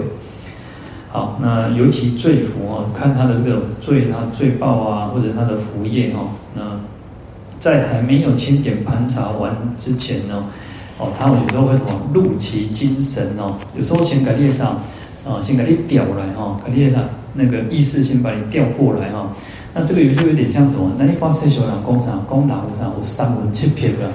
[1.12, 6.62] 好，那尤其罪福哦，看他的这个罪，他罪报啊，或者他的福业哦，那
[7.60, 10.46] 在还没有清点盘查完之前呢，
[10.98, 14.80] 哦，他有时候会什么入其精神哦，有时候先给列上，
[15.28, 19.28] 啊，先给你调来哈，给列上那个意识先把你调过来哈，
[19.74, 20.92] 那这个有就有点像什么？
[20.98, 24.10] 那你发现小两工厂工厂上有三魂七魄的。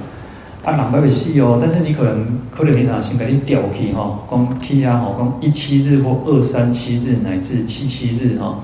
[0.67, 8.59] 啊，人还未死哦，但是你可能可能你想先给你调去哈，讲去啊，吼，讲一七日或二三七日乃至七七日哈。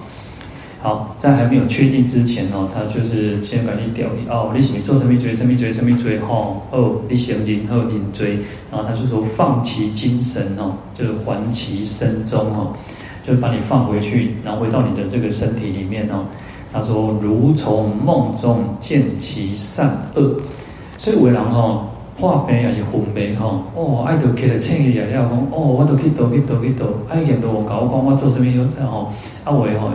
[0.83, 6.67] 好，在还没有确定之前哦，他就是先给你调你哦，你是做什么追，什么追，什么追，吼？
[6.73, 12.75] 哦，你行人后认罪，然后他就说放其精神哦，就是还其身中哦，
[13.25, 16.25] 就是把你放回去，然后回到你的这个身体里面哦。
[16.73, 20.35] 他说如从梦中见其善恶，
[20.99, 21.91] 所以为人哦。
[22.23, 28.47] 破病也是昏迷吼，哦，爱到起来醒起来了讲，哦，我都去倒去倒去倒，爱念到我讲我我做什么
[28.79, 29.91] 好吼，啊为吼，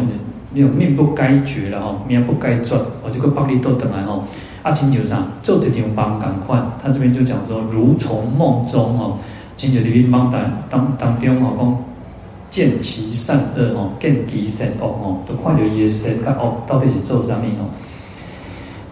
[0.52, 4.26] 你有命不该绝了吼，命不该绝，我就去帮你倒等来吼，
[4.62, 9.18] 啊，亲像啥，做一场梦赶快，他这边就讲说，如从梦中吼，
[9.56, 11.78] 亲像伫梦当当当中吼，讲
[12.50, 17.70] 见其善恶吼，见其善恶吼，都看到伊的善甲恶到底是做啥物吼。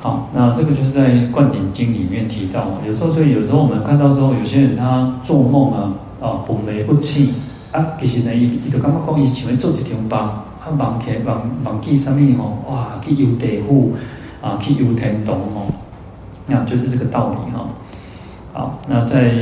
[0.05, 5.91] 好，那这个就是在《灌顶经》里面提到，有时候所以有时候我们看到说，有些人他做梦啊，
[6.21, 7.33] 啊魂迷不清
[7.71, 13.93] 啊，其实呢，伊伊就感觉讲伊想要做一场梦，啊梦起梦梦记什么吼，哇，去游地府
[14.43, 15.65] 啊，去游天堂吼，
[16.45, 17.65] 那就是这个道理哈。
[18.53, 19.33] 好，那在。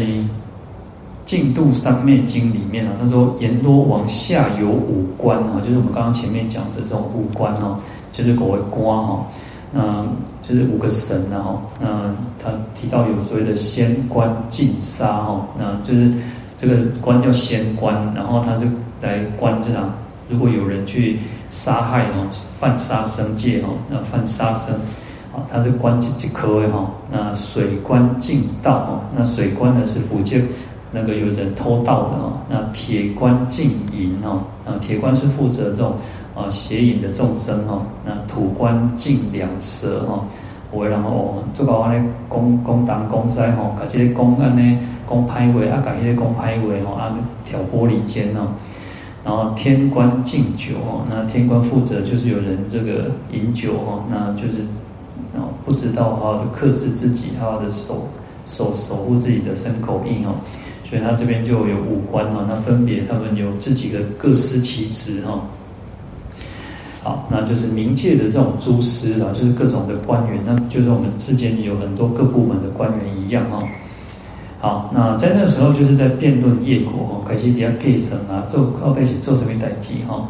[1.26, 7.78] 净土三昧经里面啊，他说阎罗王下有五官啊，就是我们刚刚前面讲的这种五官哦，
[8.12, 9.26] 就是各位官哈，
[9.74, 10.06] 那
[10.48, 16.12] 就是五个神然后，那他提到有所谓的仙官净杀哈，那就是
[16.58, 18.66] 这个官叫仙官，然后他就
[19.02, 19.90] 来观这样，
[20.30, 24.76] 如果有人去杀害哦，犯杀生戒哦，那犯杀生。
[25.34, 26.88] 啊，他是观几几科位哈？
[27.12, 30.48] 那水官净盗哦，那水官呢是福建
[30.92, 32.34] 那个有人偷盗的哦。
[32.48, 35.96] 那铁官净淫哦，啊铁官是负责这种
[36.36, 37.82] 啊邪淫的众生哦。
[38.06, 40.26] 那土观净两舌哈，
[40.74, 48.48] 为然后这个话呢，公公当公塞吼，把这些公案呢公拍位啊，把这些公拍位吼啊挑拨离间哦。
[49.26, 54.66] 然后天官敬酒哦，那天官负责就是有人这个饮酒哦，那就是。
[55.36, 58.08] 哦，不知道好好的克制自己，好好的守
[58.46, 60.36] 守守护自己的身口印哦，
[60.88, 65.42] 所以他这边就有五官哦，那分别他们有自己的各司其职哈。
[67.04, 73.64] 好，那就是冥界的这种诸司啦，就是各种的官员，那就是我们之间有很多各部门的官员一样哈。
[74.60, 80.28] 好，那在那个时候就是在辩论业果哦，可惜底下计算啊，做靠在一起做什么代志哈。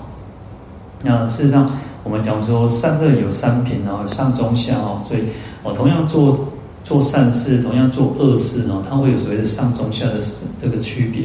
[1.03, 1.71] 那事实上。
[2.05, 5.21] 我们讲说善恶有三品哦，上中下哦，所以
[5.63, 6.37] 我同样做
[6.83, 10.15] 做善事，同样做恶事哦，它会有所谓的上中下的
[10.61, 11.23] 这个区别。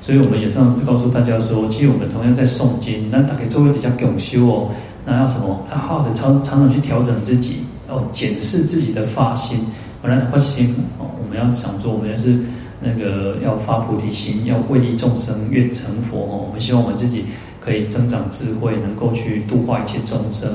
[0.00, 4.68] 所以我们也这样告诉大家说，其实我们同样在诵经，那大概作为比较共修哦，
[5.10, 5.66] 那要什么？
[5.72, 9.58] 要好好的常常常去调整自己哦，检视自己的发心，
[10.00, 12.38] 本来发心哦，我们要想说，我们要是
[12.80, 17.24] 那个要发菩提心，要为利众生，愿成佛哦，我们希望我们自己。
[17.62, 20.50] 可以增长智慧，能够去度化一切众生。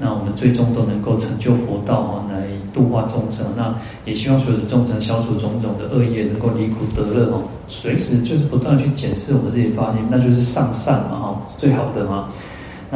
[0.00, 3.44] 那我们最终都能够成就佛道啊，来度化众生。
[3.54, 3.74] 那
[4.06, 7.42] 也希望所有的众生消除种种的恶业，能够离苦得乐哦。
[7.68, 12.30] 随时就是不断去检视我们自己发心，那就是上善嘛哈，最好的嘛。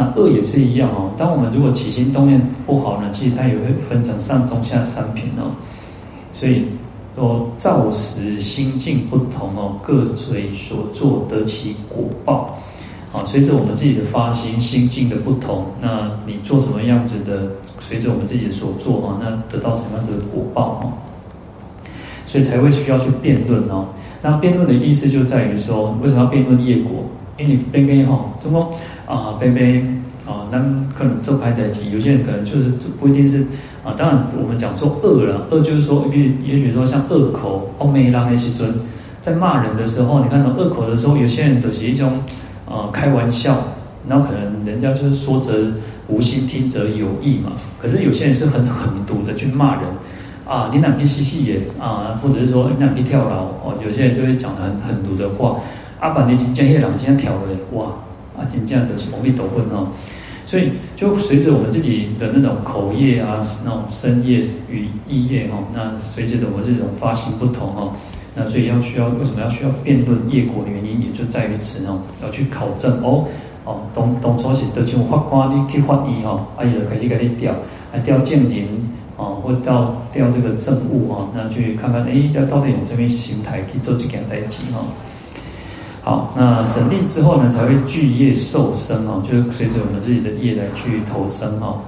[0.00, 1.12] 那恶也是一样哦。
[1.14, 5.52] 当我们如果起心动念不好呢，其实它也会分成上中下三品哦。
[6.32, 6.64] 所以
[7.14, 12.58] 说，造时心境不同哦，各随所作得其果报。
[13.12, 20.82] 啊，随着我们自己的发心心境的不同，那你做什么样子的，随着我们自己的所做啊，那得到什么样子的果报啊？
[22.26, 23.84] 所以才会需要去辩论哦。
[24.22, 27.04] 那辩论的意思就在于说，为什么要辩论业果？
[27.36, 28.70] 因为你边边哈，中国
[29.10, 30.58] 啊边边啊，那
[30.96, 33.42] 可能做拍代机，有些人可能就是不一定是
[33.84, 33.94] 啊。
[33.96, 38.72] 当然，我们讲说恶了，恶就是说，比也许说像恶口、欧美拉美西尊，
[39.20, 42.12] 在骂人的时候，你看到恶口的时候，有些人都是一种。
[42.70, 43.56] 啊、呃，开玩笑，
[44.08, 45.52] 然后可能人家就是说则
[46.06, 47.50] 无心，听则有意嘛。
[47.82, 49.82] 可是有些人是很狠毒的去骂人，
[50.46, 55.56] 啊，你两边嬉戏耶，啊，或者是说你两边跳楼，哦，有些人就会讲的很狠毒的话。
[55.98, 57.40] 阿爸，你今天夜郎今天跳了，
[57.72, 57.86] 哇，
[58.50, 59.88] 啊，今天都是容易抖混哦。
[60.46, 67.92] 所以就随着我们自己的那种口业啊，那种身业与意业哦，那随着我们这种发心不同哦。
[68.34, 73.26] 那所以要需要为什么要需要辩论业果的原因，也就在于此哦，要去考证哦
[73.64, 77.52] 哦，当当初是得像法官你去法院哦，啊伊就开始给你调，
[77.92, 78.66] 啊调证人
[79.16, 84.86] 哦，或调调这个证物哦，那去看看诶，要到底用什么形态去做这件代志哦。
[86.02, 91.78] 好，那审定之后呢，才会聚业受生哦，就是随着我们自己的业来去投生哦。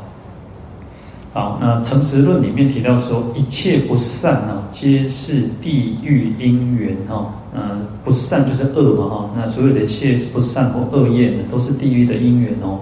[1.32, 7.32] 好，那《成实论》里面提到说，一切不善啊，皆是地狱因缘哈。
[7.54, 9.30] 嗯，不善就是恶嘛哈。
[9.34, 12.78] 那所有的一切不善或恶业呢，都是地狱的因缘哦。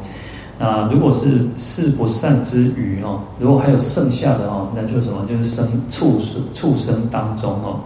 [0.58, 5.24] 那如果是是不善之余哦，如果还有剩下的哦，那就是什么？
[5.28, 7.78] 就是生畜生畜生当中哦。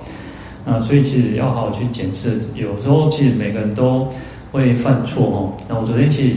[0.65, 4.09] 那所以其实要好好去检视，有时候其实每个人都
[4.51, 5.53] 会犯错哦。
[5.69, 6.37] 那我昨天其实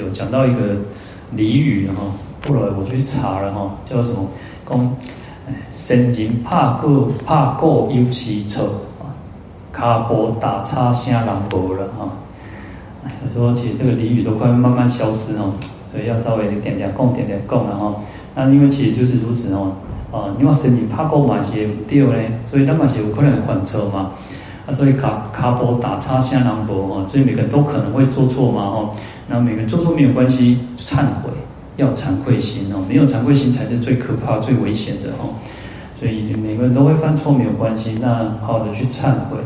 [0.00, 0.76] 有讲到一个
[1.34, 1.96] 俚语哈。
[2.48, 4.28] 后来我去查了哈，叫什么？
[4.68, 4.96] 讲，
[5.72, 8.64] 善人怕过怕过有时错
[9.00, 9.10] 啊，
[9.72, 12.08] 卡波打叉声人无了哈。
[13.04, 15.52] 我说其实这个俚语都快慢慢消失哦，
[15.90, 17.94] 所以要稍微点点讲点点讲了哈。
[18.34, 19.72] 那因为其实就是如此哦，
[20.12, 22.14] 啊，因为善人怕过嘛些对呢，
[22.44, 24.10] 所以那么些有可能犯错嘛。
[24.66, 28.90] 啊，所以卡卡波打叉声人无哈，所以每个人都可能会做错嘛哈。
[29.28, 31.30] 那每个人做错没有关系，忏悔。
[31.76, 35.28] 要惭愧心哦，没有惭愧心才是最可怕、最危险的哦。
[36.00, 37.98] 所以每个人都会犯错，没有关系。
[38.00, 39.36] 那好好的去忏悔。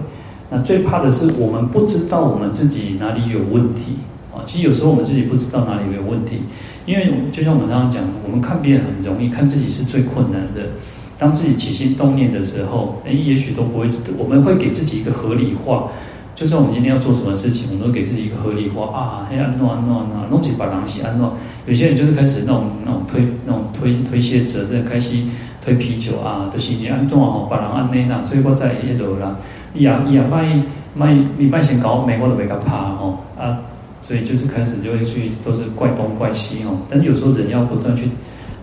[0.49, 3.99] 那最怕的是我们不知道我们自己哪里有问题
[4.33, 4.43] 啊。
[4.45, 6.41] 其实有时候我们自己不知道哪里有问题，
[6.87, 10.71] 因为就像我们刚刚讲，我们看别人很容易，看自己是最困难的。
[11.19, 15.89] 当自己起心动念的时候，哎，也许都不会，我们会给自己一个合理化。
[16.35, 21.35] 就算我们今天要做什么事情，我们都给自己一个合理化啊，嘿安诺安诺安诺，弄起把狼西安诺。
[21.67, 25.19] 有些人就是开始那种那种推那种推推卸责任，开始
[25.63, 29.37] 推皮球啊，就是你安诺吼，把狼安内那，所以我在一楼啦，
[29.75, 30.59] 呀呀卖
[30.95, 33.61] 卖你卖先搞美国的美个怕吼啊，
[34.11, 36.77] 所以就是开始就会去都是怪东怪西哦。
[36.91, 38.09] 但是有时候人要不断去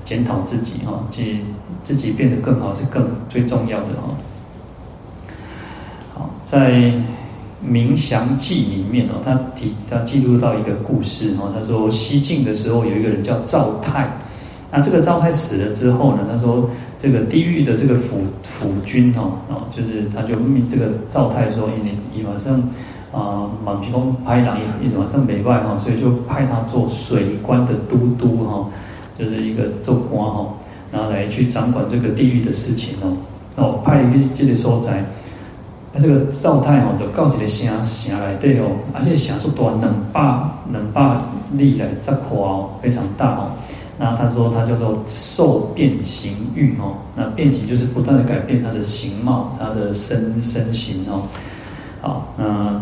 [0.04, 1.40] 检讨自己哈，去
[1.86, 4.14] 自己变得更好是更最重要的哈。
[6.14, 6.92] 好，在。
[7.70, 14.08] 《明祥记》里面哦，他提他记录到一个故事哦，他说西晋的时候有一个人叫赵泰，
[14.72, 16.70] 那这个赵泰死了之后呢，他说
[17.00, 22.62] 这个地狱的这个府府君哦哦，就是他就命这个赵泰说，你你马上
[23.18, 28.68] 啊满皮公拍档一一马上北外哈，所以就派他做水关的都督哈，
[29.18, 30.54] 就是一个做官哈，
[30.92, 33.18] 然后来去掌管这个地狱的事情哦，
[33.56, 35.04] 那我派一个这个所在。
[36.00, 40.22] 这个赵太哦，就告一个城城来对哦，而且城数多两百
[40.72, 41.18] 两百
[41.54, 43.50] 里来这块哦，非常大哦。
[43.98, 51.24] 那他说他叫做受变形欲哦，那变形就是不断的改变他的形貌，他的身身形哦。
[52.00, 52.80] 好，那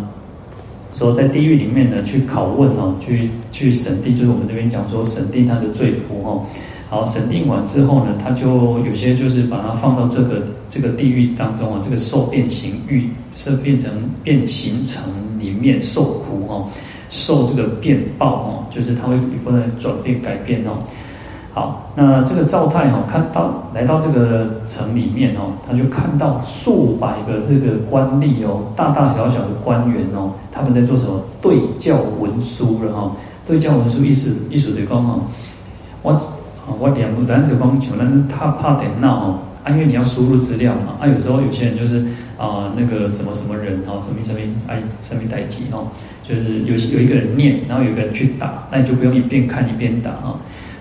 [0.97, 6.45] 说在地狱里面呢，去拷问哦，去去审定，就是我们这边讲说审定他的罪福哦。
[6.87, 13.91] 好，审定完之后呢，他就有些就是把它放到这个这个地狱当中啊，这个受变形狱是变成
[14.23, 15.03] 变形城
[15.39, 16.69] 里面受苦哦，
[17.09, 20.77] 受这个变报哦，就是他会不断转变改变哦。
[21.55, 31.21] 好，那这个赵太哦，看到来到这个城里面哦，他就看到数百个这个官吏哦，大大小小的官员哦，他们在做什么？
[31.41, 33.11] 对教文书了哈，
[33.47, 35.21] 对教文书意思意思对讲哦，
[36.03, 36.15] 我。
[36.79, 42.03] 我点不单就光求，但是他怕点闹哦，啊，因为你要输入资料嘛，啊，有时候有些人就是
[42.39, 45.85] 啊，那个什么什么人哦，什么什么哎，什么代志哦，
[46.27, 50.33] 就是有有一个人念，然后有一个人去打，那你就不用一边看一边打啊，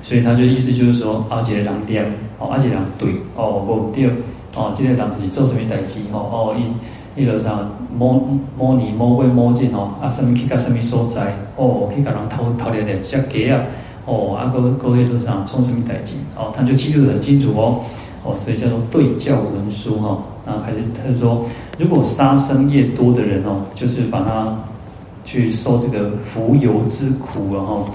[0.04, 2.04] 所以他就意思就是说，啊，这个人点
[2.38, 4.06] 哦，啊，这个人对哦，不对
[4.54, 8.22] 哦，这个人就是做什么代志哦，哦，一一路上模
[8.58, 13.62] 模拟模会模进哦，啊，什么去到什么所在哦，去给人偷偷点点设计啊。
[14.04, 16.16] 哦，阿哥哥业路上做什么代志？
[16.36, 17.80] 哦，他就记录得很清楚哦，
[18.22, 20.18] 哦，所以叫做对教文书哈。
[20.44, 21.46] 然后还是他就说，
[21.78, 24.54] 如果杀生业多的人哦，就是把他
[25.24, 27.86] 去受这个蜉蝣之苦然后，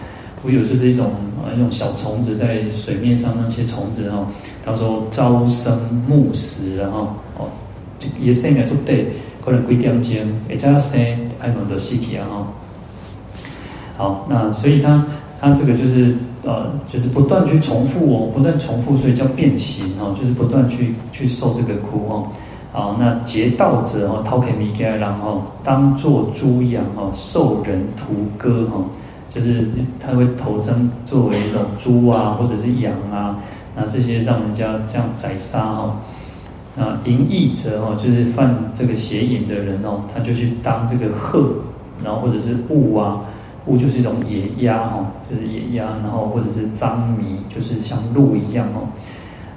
[0.46, 1.06] 蜉蝣就是一种
[1.38, 4.28] 啊一种小虫子在水面上那些虫子哈。
[4.66, 5.78] 他说朝生
[6.08, 7.48] 暮死然后哦，
[8.22, 9.14] 也生来做对，
[9.44, 10.14] 可能几点钟，
[10.50, 11.00] 也叫他生
[11.40, 12.48] 爱弄的尸体啊哈。
[13.98, 15.06] 好，那所以他。
[15.42, 16.14] 他这个就是
[16.44, 22.28] 呃，就是不断去重复哦，不断重复，所以叫变形哦，就是不断去去受这个苦哦。
[22.74, 28.84] 好，那劫道者哦，偷钱米给然后当做猪羊哦，受人屠割哈，
[29.40, 29.66] 就是
[30.00, 33.38] 他会投生作为一种猪啊，或者是羊啊，
[33.76, 36.02] 那这些让人家这样宰杀哈。
[36.76, 41.54] 那淫逸者哦，就是犯这个邪淫的人哦，他就去当这个鹤，
[42.04, 43.22] 然后或者是物啊。
[43.66, 48.88] 物就是一种野鸭哈，就是野鸭，然后或者是獐麋，就是像鹿一样哦，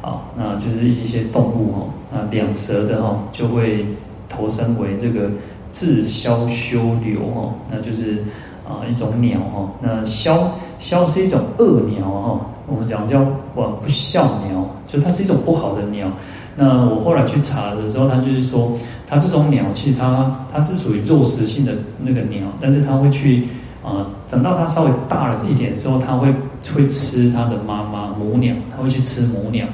[0.02, 3.86] 好，那就是一些动物哦，那两舌的哈就会
[4.28, 5.30] 投生为这个
[5.70, 8.22] 自消修流哦，那就是
[8.66, 10.38] 啊一种鸟哈，那枭
[10.80, 16.08] 枭是一种恶鸟哈，我们讲叫不不孝鸟，就它是一种不好的鸟。
[16.56, 18.72] 那我后来去查的时候，它就是说，
[19.06, 23.48] 它这种鸟其实它它是属于肉食性的那个鸟，但是它会去。
[23.84, 26.32] 啊，等到它稍微大了一点之后，它会
[26.72, 29.66] 会吃它的妈妈母鸟，它会去吃母鸟。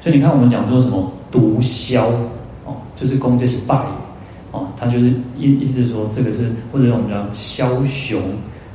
[0.00, 2.00] 所以你看，我们讲说什么毒枭
[2.64, 3.76] 哦，就是公就是败
[4.52, 5.06] 哦，它就是
[5.38, 8.20] 意意思说这个是或者我们讲枭雄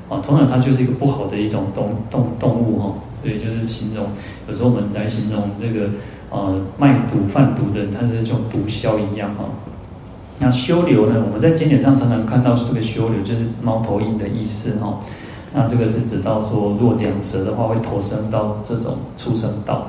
[0.10, 4.06] 啊，通常它就是一个不好的一种动动动物哈，所以就是形容
[4.48, 5.90] 有时候我们来形容这个
[6.30, 9.46] 呃卖毒贩毒的，它是像毒枭一样哈。
[10.38, 11.24] 那修流呢？
[11.26, 15.00] 我们在经典上常常看到这个修流，就是猫头鹰的意思哈。
[15.54, 19.88] 那这个是指到说，如果两舌的话，会投生到这种畜生道。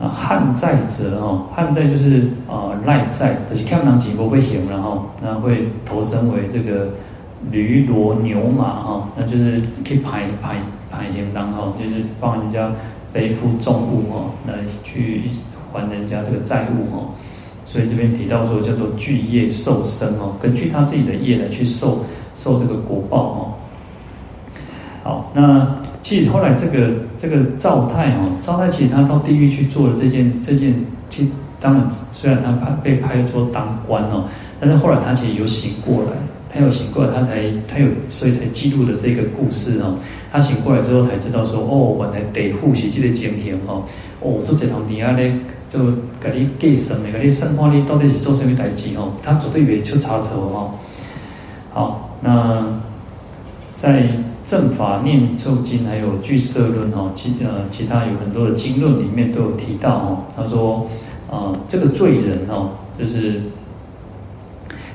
[0.00, 6.88] 啊，汉载者哦，汉载就是啊赖载，就是看不能几波会行，然后那会投身为这个
[7.50, 10.56] 驴骡牛马哈，那就是可以排排
[10.90, 12.72] 排行，当哦就是帮人家
[13.12, 15.30] 背负重物哈，来去
[15.72, 17.06] 还人家这个债务哈。
[17.64, 23.54] 所以这边提到说叫做巨业受生哦，根据他自己的业来去受受这个果报哦。
[25.04, 26.90] 好，那其实后来这个
[27.24, 30.74] 这个赵太哦，赵太其实他到地狱去做了这件这件，
[31.08, 34.24] 其当然虽然他派被派做当官哦，
[34.60, 36.10] 但是后来他其实有醒过来，
[36.52, 39.96] 他有醒过来，他才他有所以才记录的这个故事哦。
[40.30, 43.84] 他醒过来之后才知道说，哦，原来地府是这个情形哦。
[44.20, 45.34] 哦，做这堂底下咧，
[45.70, 45.78] 就
[46.20, 49.12] 给你计算的，给你算看你到底是做什么代志哦。
[49.22, 50.74] 他绝对没出差错哦。
[51.72, 52.66] 好，那
[53.78, 54.08] 在
[54.46, 60.18] 正法念咒经还有俱舍论哦，其呃其他有很多的经论里面都有提到哦。
[60.36, 60.86] 他说，
[61.30, 63.42] 呃，这个罪人哦，就是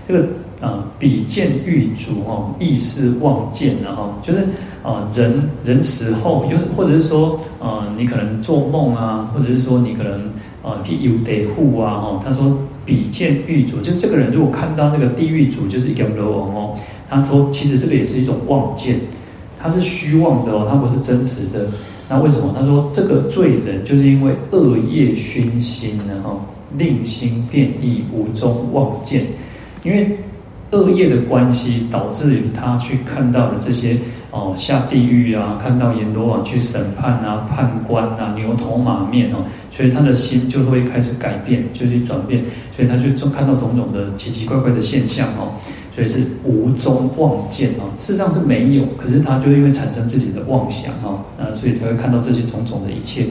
[0.07, 0.27] 这个。
[0.61, 4.39] 啊，比见狱卒哦，亦是妄见，然后就是
[4.83, 10.11] 啊，人人死后，又或者是说，呃，你可能做梦啊，或者是说你可能
[10.61, 16.75] 啊去游地府啊，哈，他说比见狱卒，就这个人如果看到那个地狱主，就是阎罗王哦，
[17.07, 18.99] 他说其实这个也是一种妄见，
[19.61, 21.67] 他是虚妄的哦，他不是真实的。
[22.07, 22.55] 那为什么？
[22.57, 26.41] 他说这个罪人就是因为恶业熏心，然后
[26.77, 29.23] 令心变异，无中妄见，
[29.83, 30.17] 因为。
[30.71, 33.97] 恶业的关系导致于他去看到了这些
[34.29, 39.37] 哦，下地狱啊，看到阎罗王去审判啊，判官啊，牛头马面哦，
[39.71, 42.43] 所以他的心就会开始改变，就去转变，
[42.75, 45.57] 所以他就看到种种的奇奇怪怪的现象哦，
[45.99, 53.25] 所以是无中妄见哦，事实上是没有，可是他就是因为产生自己的妄想哦，那所以才会看到这些种种的一切。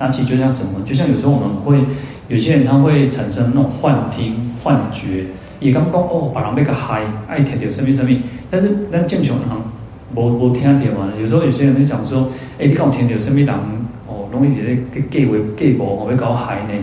[0.00, 0.84] 那其实就像什么？
[0.84, 1.78] 就像有时候我们会
[2.26, 5.26] 有些人他会产生那种幻听、幻觉。
[5.60, 8.10] 也刚刚哦，把人那个嗨爱听到什么什么，
[8.50, 9.46] 但是咱正常人
[10.16, 11.12] 无无听到嘛。
[11.20, 13.54] 有时候有些人会讲说，哎、欸，你讲听到什么人
[14.08, 16.74] 哦，容易在个计为计谋，我会搞嗨呢。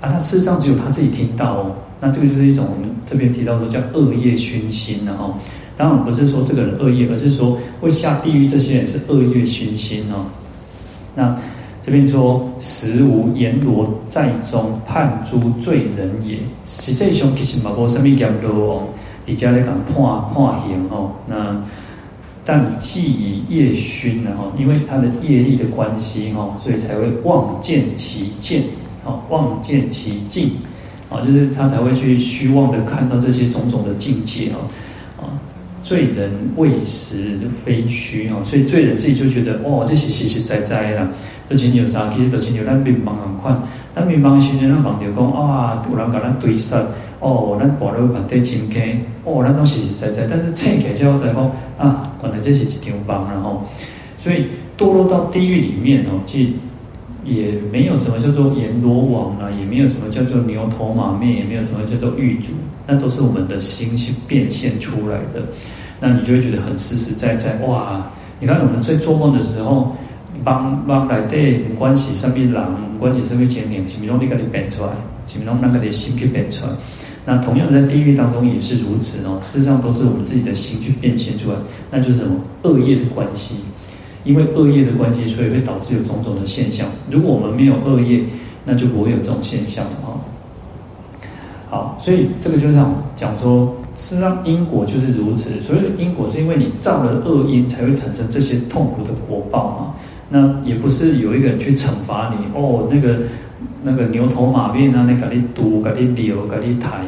[0.00, 1.76] 啊，他事实上只有他自己听到哦。
[2.00, 5.32] 那这个就是一种我们这边提到说叫恶业熏心的哈。
[5.76, 10.26] 当然不是说这个人恶业，而是说会下地狱这些人是恶业熏心哦。
[11.14, 11.38] 那。
[11.82, 16.36] 这边说，实无阎罗在中判诸罪人也。
[16.68, 18.88] 实际上其实嘛无什么阎罗王，
[19.24, 19.96] 你家来讲判
[20.28, 21.10] 判刑哦。
[21.26, 21.56] 那
[22.44, 28.62] 但既以业熏了哈，因为他的业力的关系哈，所以才会望见其见，
[29.06, 30.50] 哦，望见其境，
[31.10, 34.70] 啊，就是他才会去虚妄的看到这些种种的境界哦。
[35.82, 41.08] 罪人谓实非虚哦，所以罪人自己就觉得哦，这是实实在在啦。
[41.48, 42.12] 这真有啥？
[42.14, 43.60] 其实都真有咱民亡同款。
[43.96, 46.76] 咱民亡的时阵，咱望着讲啊，有人甲咱对杀
[47.18, 48.80] 哦，咱跋落满地金坑
[49.24, 50.28] 哦，咱都实实在在。
[50.30, 53.66] 但是醒起来之后才讲啊，原来这是一场梦，然后
[54.18, 54.46] 所以
[54.78, 56.56] 堕落到地狱里面哦，即
[57.24, 62.48] 也没有什么叫做阎罗王啊，也没有什么叫做牛头马面，也没有什么叫做狱卒，
[62.86, 65.42] 那都是我们的心去变现出来的。
[66.00, 68.10] 那你就会觉得很实实在在哇！
[68.40, 69.96] 你看我们在做梦的时候。
[70.42, 72.64] 帮帮来对，关系什么人，
[72.98, 74.92] 关系什么经验，是不是拢你给你变出来，
[75.26, 76.72] 是不是拢那个你心去变出来？
[77.26, 81.56] 那同样在地狱当中也是如此哦，事实上都是我们自己的心去变现出来，
[81.90, 83.56] 那就是什么恶业的关系，
[84.24, 86.86] 因为恶业的关系，所以会导致有种种的现象。
[87.10, 88.22] 如果我们没有恶业，
[88.64, 90.20] 那就不会有这种现象啊。
[91.70, 99.94] 好，所以这个就是讲讲说，事实上因果就是如此，所以因果是因为你造了恶因，才会产生这些痛苦的果报嘛。
[100.28, 103.20] 那也不是有一个人去惩罚你哦，那个
[103.82, 107.00] 那个牛头马面啊，那个你赌，给你留，给你抬，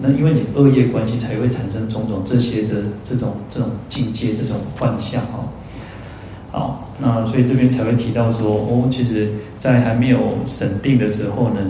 [0.00, 5.48] 那因为你恶业关系才会产生种种这些的这种这种境界，这种幻象哦。
[6.50, 11.60] 好，那所以这边才会提到说哦，其实，在还没有审定的时候呢，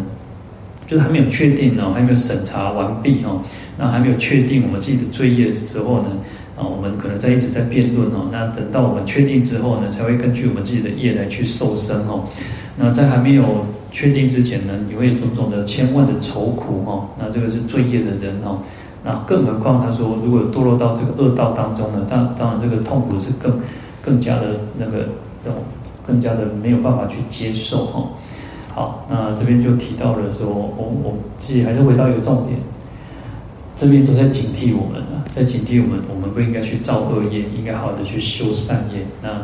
[0.87, 3.43] 就是还没有确定哦，还没有审查完毕哦，
[3.76, 6.09] 那还没有确定我们自己的罪业的时候呢。
[6.57, 8.28] 啊，我们可能在一直在辩论哦。
[8.31, 12.24] 那等到我们确定之后呢，才会根据我们自己的业来去受生哦。
[12.76, 17.09] 那在还没有确定之前呢，你会种种的千万的愁苦哦。
[17.18, 18.59] 那这个是罪业的人哦。
[19.03, 23.59] 那更何况他说，如果堕落到这个恶道当中呢，当当然这个痛苦是更
[24.03, 25.09] 更加的那个
[26.07, 28.09] 更加的没有办法去接受哈。
[28.72, 32.59] 好，那这边就提到了说，我我自己还是回到一个重点。
[33.76, 39.01] 这边都在警惕我们啊，在警惕我们，我们不应该去造恶业，应该好好的去修善业。
[39.22, 39.40] 那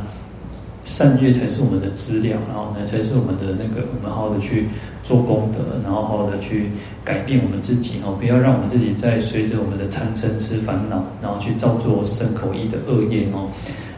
[0.85, 4.69] 善业才是我们的资料，然后呢，才是我们的那个，我们好好的去
[5.03, 6.71] 做功德，然后好好的去
[7.03, 13.49] 改变我们自己哦，不要让我们自己在随着我们的贪嗔痴烦恼，然后去造作身口意的恶业哦。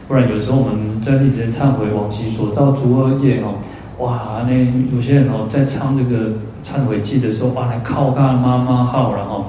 [0.09, 3.53] 不然有时候我们在一直忏悔往昔所造诸恶业哦，
[3.99, 4.55] 哇，那
[4.93, 6.31] 有些人哦在唱这个
[6.63, 9.45] 忏悔偈的时候，哇，来靠他妈妈号，然后。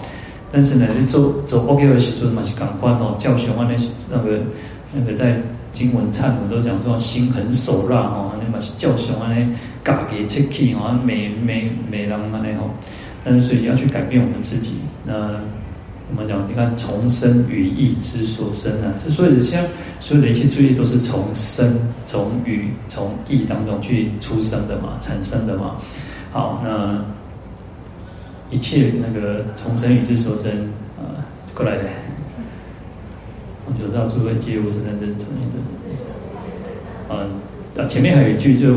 [0.52, 3.76] 但是呢，你做做 OK 的时阵嘛是感官哦，教学完那
[4.10, 4.40] 那个
[4.92, 5.40] 那个在
[5.70, 9.46] 经文忏悔都讲说心狠手辣哦，那嘛是教学完那
[9.84, 12.68] 嘎给切气哦，每每每人嘛那吼，
[13.24, 15.14] 但是所以要去改变我们自己，那
[16.10, 19.64] 我们讲，你看从生与意之所生啊，是所有的像
[20.00, 21.72] 所有的一切罪业都是从生、
[22.06, 25.76] 从语、从意当中去出生的嘛，产生的嘛。
[26.32, 27.02] 好，那
[28.50, 30.50] 一切那个从生与之所生
[30.98, 31.22] 啊，
[31.54, 31.84] 过来的，
[33.66, 35.58] 我就知道诸位皆无是真正成因的。
[37.10, 37.30] 嗯，
[37.74, 38.76] 那前面还有一句就。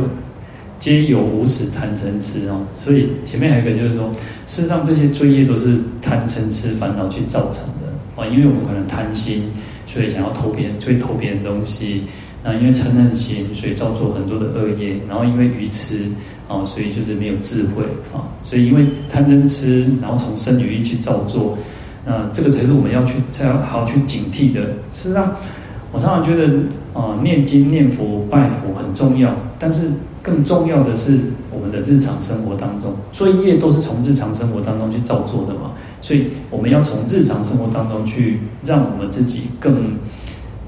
[0.84, 4.11] 皆有无始贪嗔痴哦，所以前面还有一个就是说，
[4.45, 7.88] 事实上这些罪业都是贪嗔痴烦恼去造成的
[8.21, 9.43] 啊，因为我们可能贪心，
[9.88, 12.01] 所以想要偷别人，所以偷别人东西；
[12.43, 15.99] 那因为嗔恨心，所以造作很多的恶业；然后因为愚痴
[16.49, 21.57] 啊，所以就是没有智慧啊，所以因为贪嗔痴，然后从生与意去造作，
[22.05, 24.59] 那这个才是我们要去才要好好去警惕的。
[24.91, 25.34] 事实上，
[25.93, 26.53] 我常常觉得
[26.93, 29.89] 啊，念经念佛拜佛很重要，但是。
[30.24, 31.19] 更重要的是，
[31.51, 39.97] 我们的日常生活当中，罪业都是从日常生活当中去造作的嘛，所以我们要从日常生活当中去让我们自己更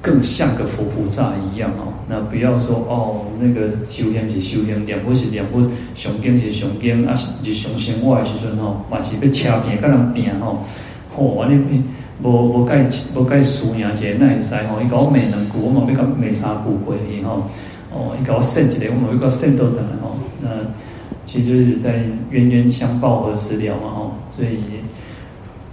[0.01, 1.93] 更像个佛菩萨一样哦。
[2.09, 5.61] 那不要说哦，那个修行是修行，念佛是念佛，
[5.95, 10.65] 上经是上经，啊是日常生活的时阵吼，嘛是要车拼跟人拼吼，
[11.15, 11.57] 吼，我呢
[12.21, 12.85] 无无该
[13.15, 17.43] 无该输赢者那会使吼，伊讲骂两句，我嘛要甲骂三句过去吼。
[17.95, 20.49] 哦一个圣洁的，我们一个圣斗的哦，那
[21.23, 24.59] 其实就是在冤冤相报何时了嘛哦，所以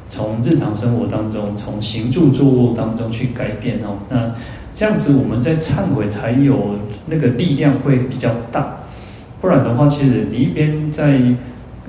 [0.08, 4.32] 从日常生活当中，从行住坐卧当中去改变哦，那
[4.72, 8.76] 这样子我们在忏悔才有那个力量会比较大，
[9.40, 11.16] 不然的话，其实你一边在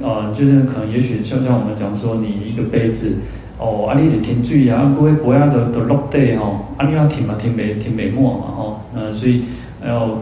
[0.02, 3.14] 啊、呃，就是可能也许就像我们讲说，你一个杯子
[3.60, 9.44] 哦，啊，你得停水啊，不会不要的的落地哦，啊，你要停嘛，停没停没没嘛哈，那所以。
[9.86, 10.18] 要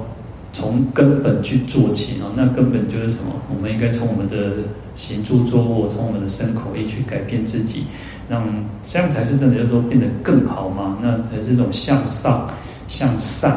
[0.54, 2.28] 从根本去做起啊！
[2.36, 3.32] 那根本就是什么？
[3.56, 4.54] 我们应该从我们的
[4.96, 7.86] 行住坐卧，从我们的身口意去改变自己，
[8.28, 8.44] 让
[8.84, 10.98] 这样才是真的叫做变得更好嘛？
[11.02, 12.50] 那才是这种向上
[12.88, 13.56] 向善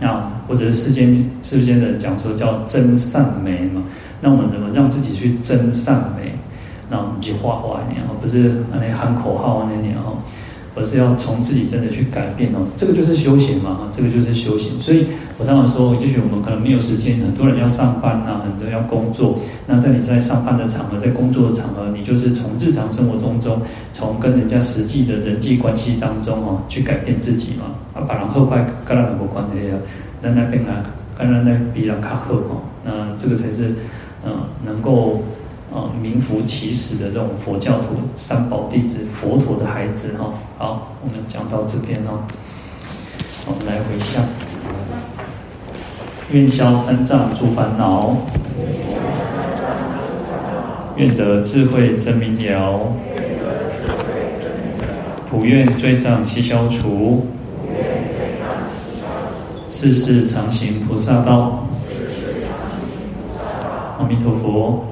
[0.00, 3.82] 啊，或者是世间世间的讲说叫真善美嘛？
[4.20, 6.32] 那我们怎么让自己去真善美？
[6.88, 10.18] 那我们去画画一年哦，不是那喊口号那年哦。
[10.76, 14.78] 而是要从自己真的去改变哦，这个就是修行嘛，这个就是修行。
[14.78, 15.06] 所以
[15.38, 19.38] 我常常说，也许我们可能没有时间，很多人要上班呐，很多人要工作。
[19.66, 23.58] 那在你在上班的场合，在工作的场合，你就是从日常生活当中，
[23.94, 27.64] 从跟人家实际的人际关系当中哦，去改变自己嘛。
[27.94, 29.80] 啊，把人好坏跟人无关系啊，
[30.20, 30.84] 让那变啊，
[31.18, 32.60] 跟人那比人较好哦。
[32.84, 33.72] 那这个才是
[34.24, 35.22] 嗯，能够。
[35.76, 40.32] 啊，名副其实的这种佛教徒、三宝弟子、佛陀的孩子哈。
[40.56, 42.24] 好，我们讲到这边哦。
[43.46, 44.24] 我们来回向，
[46.32, 48.16] 愿消三障诸烦恼，
[50.96, 52.80] 愿得智慧真明了，
[55.28, 57.26] 普愿罪障悉消除，
[59.70, 61.66] 世世常行菩萨道。
[63.98, 64.82] 阿弥陀佛。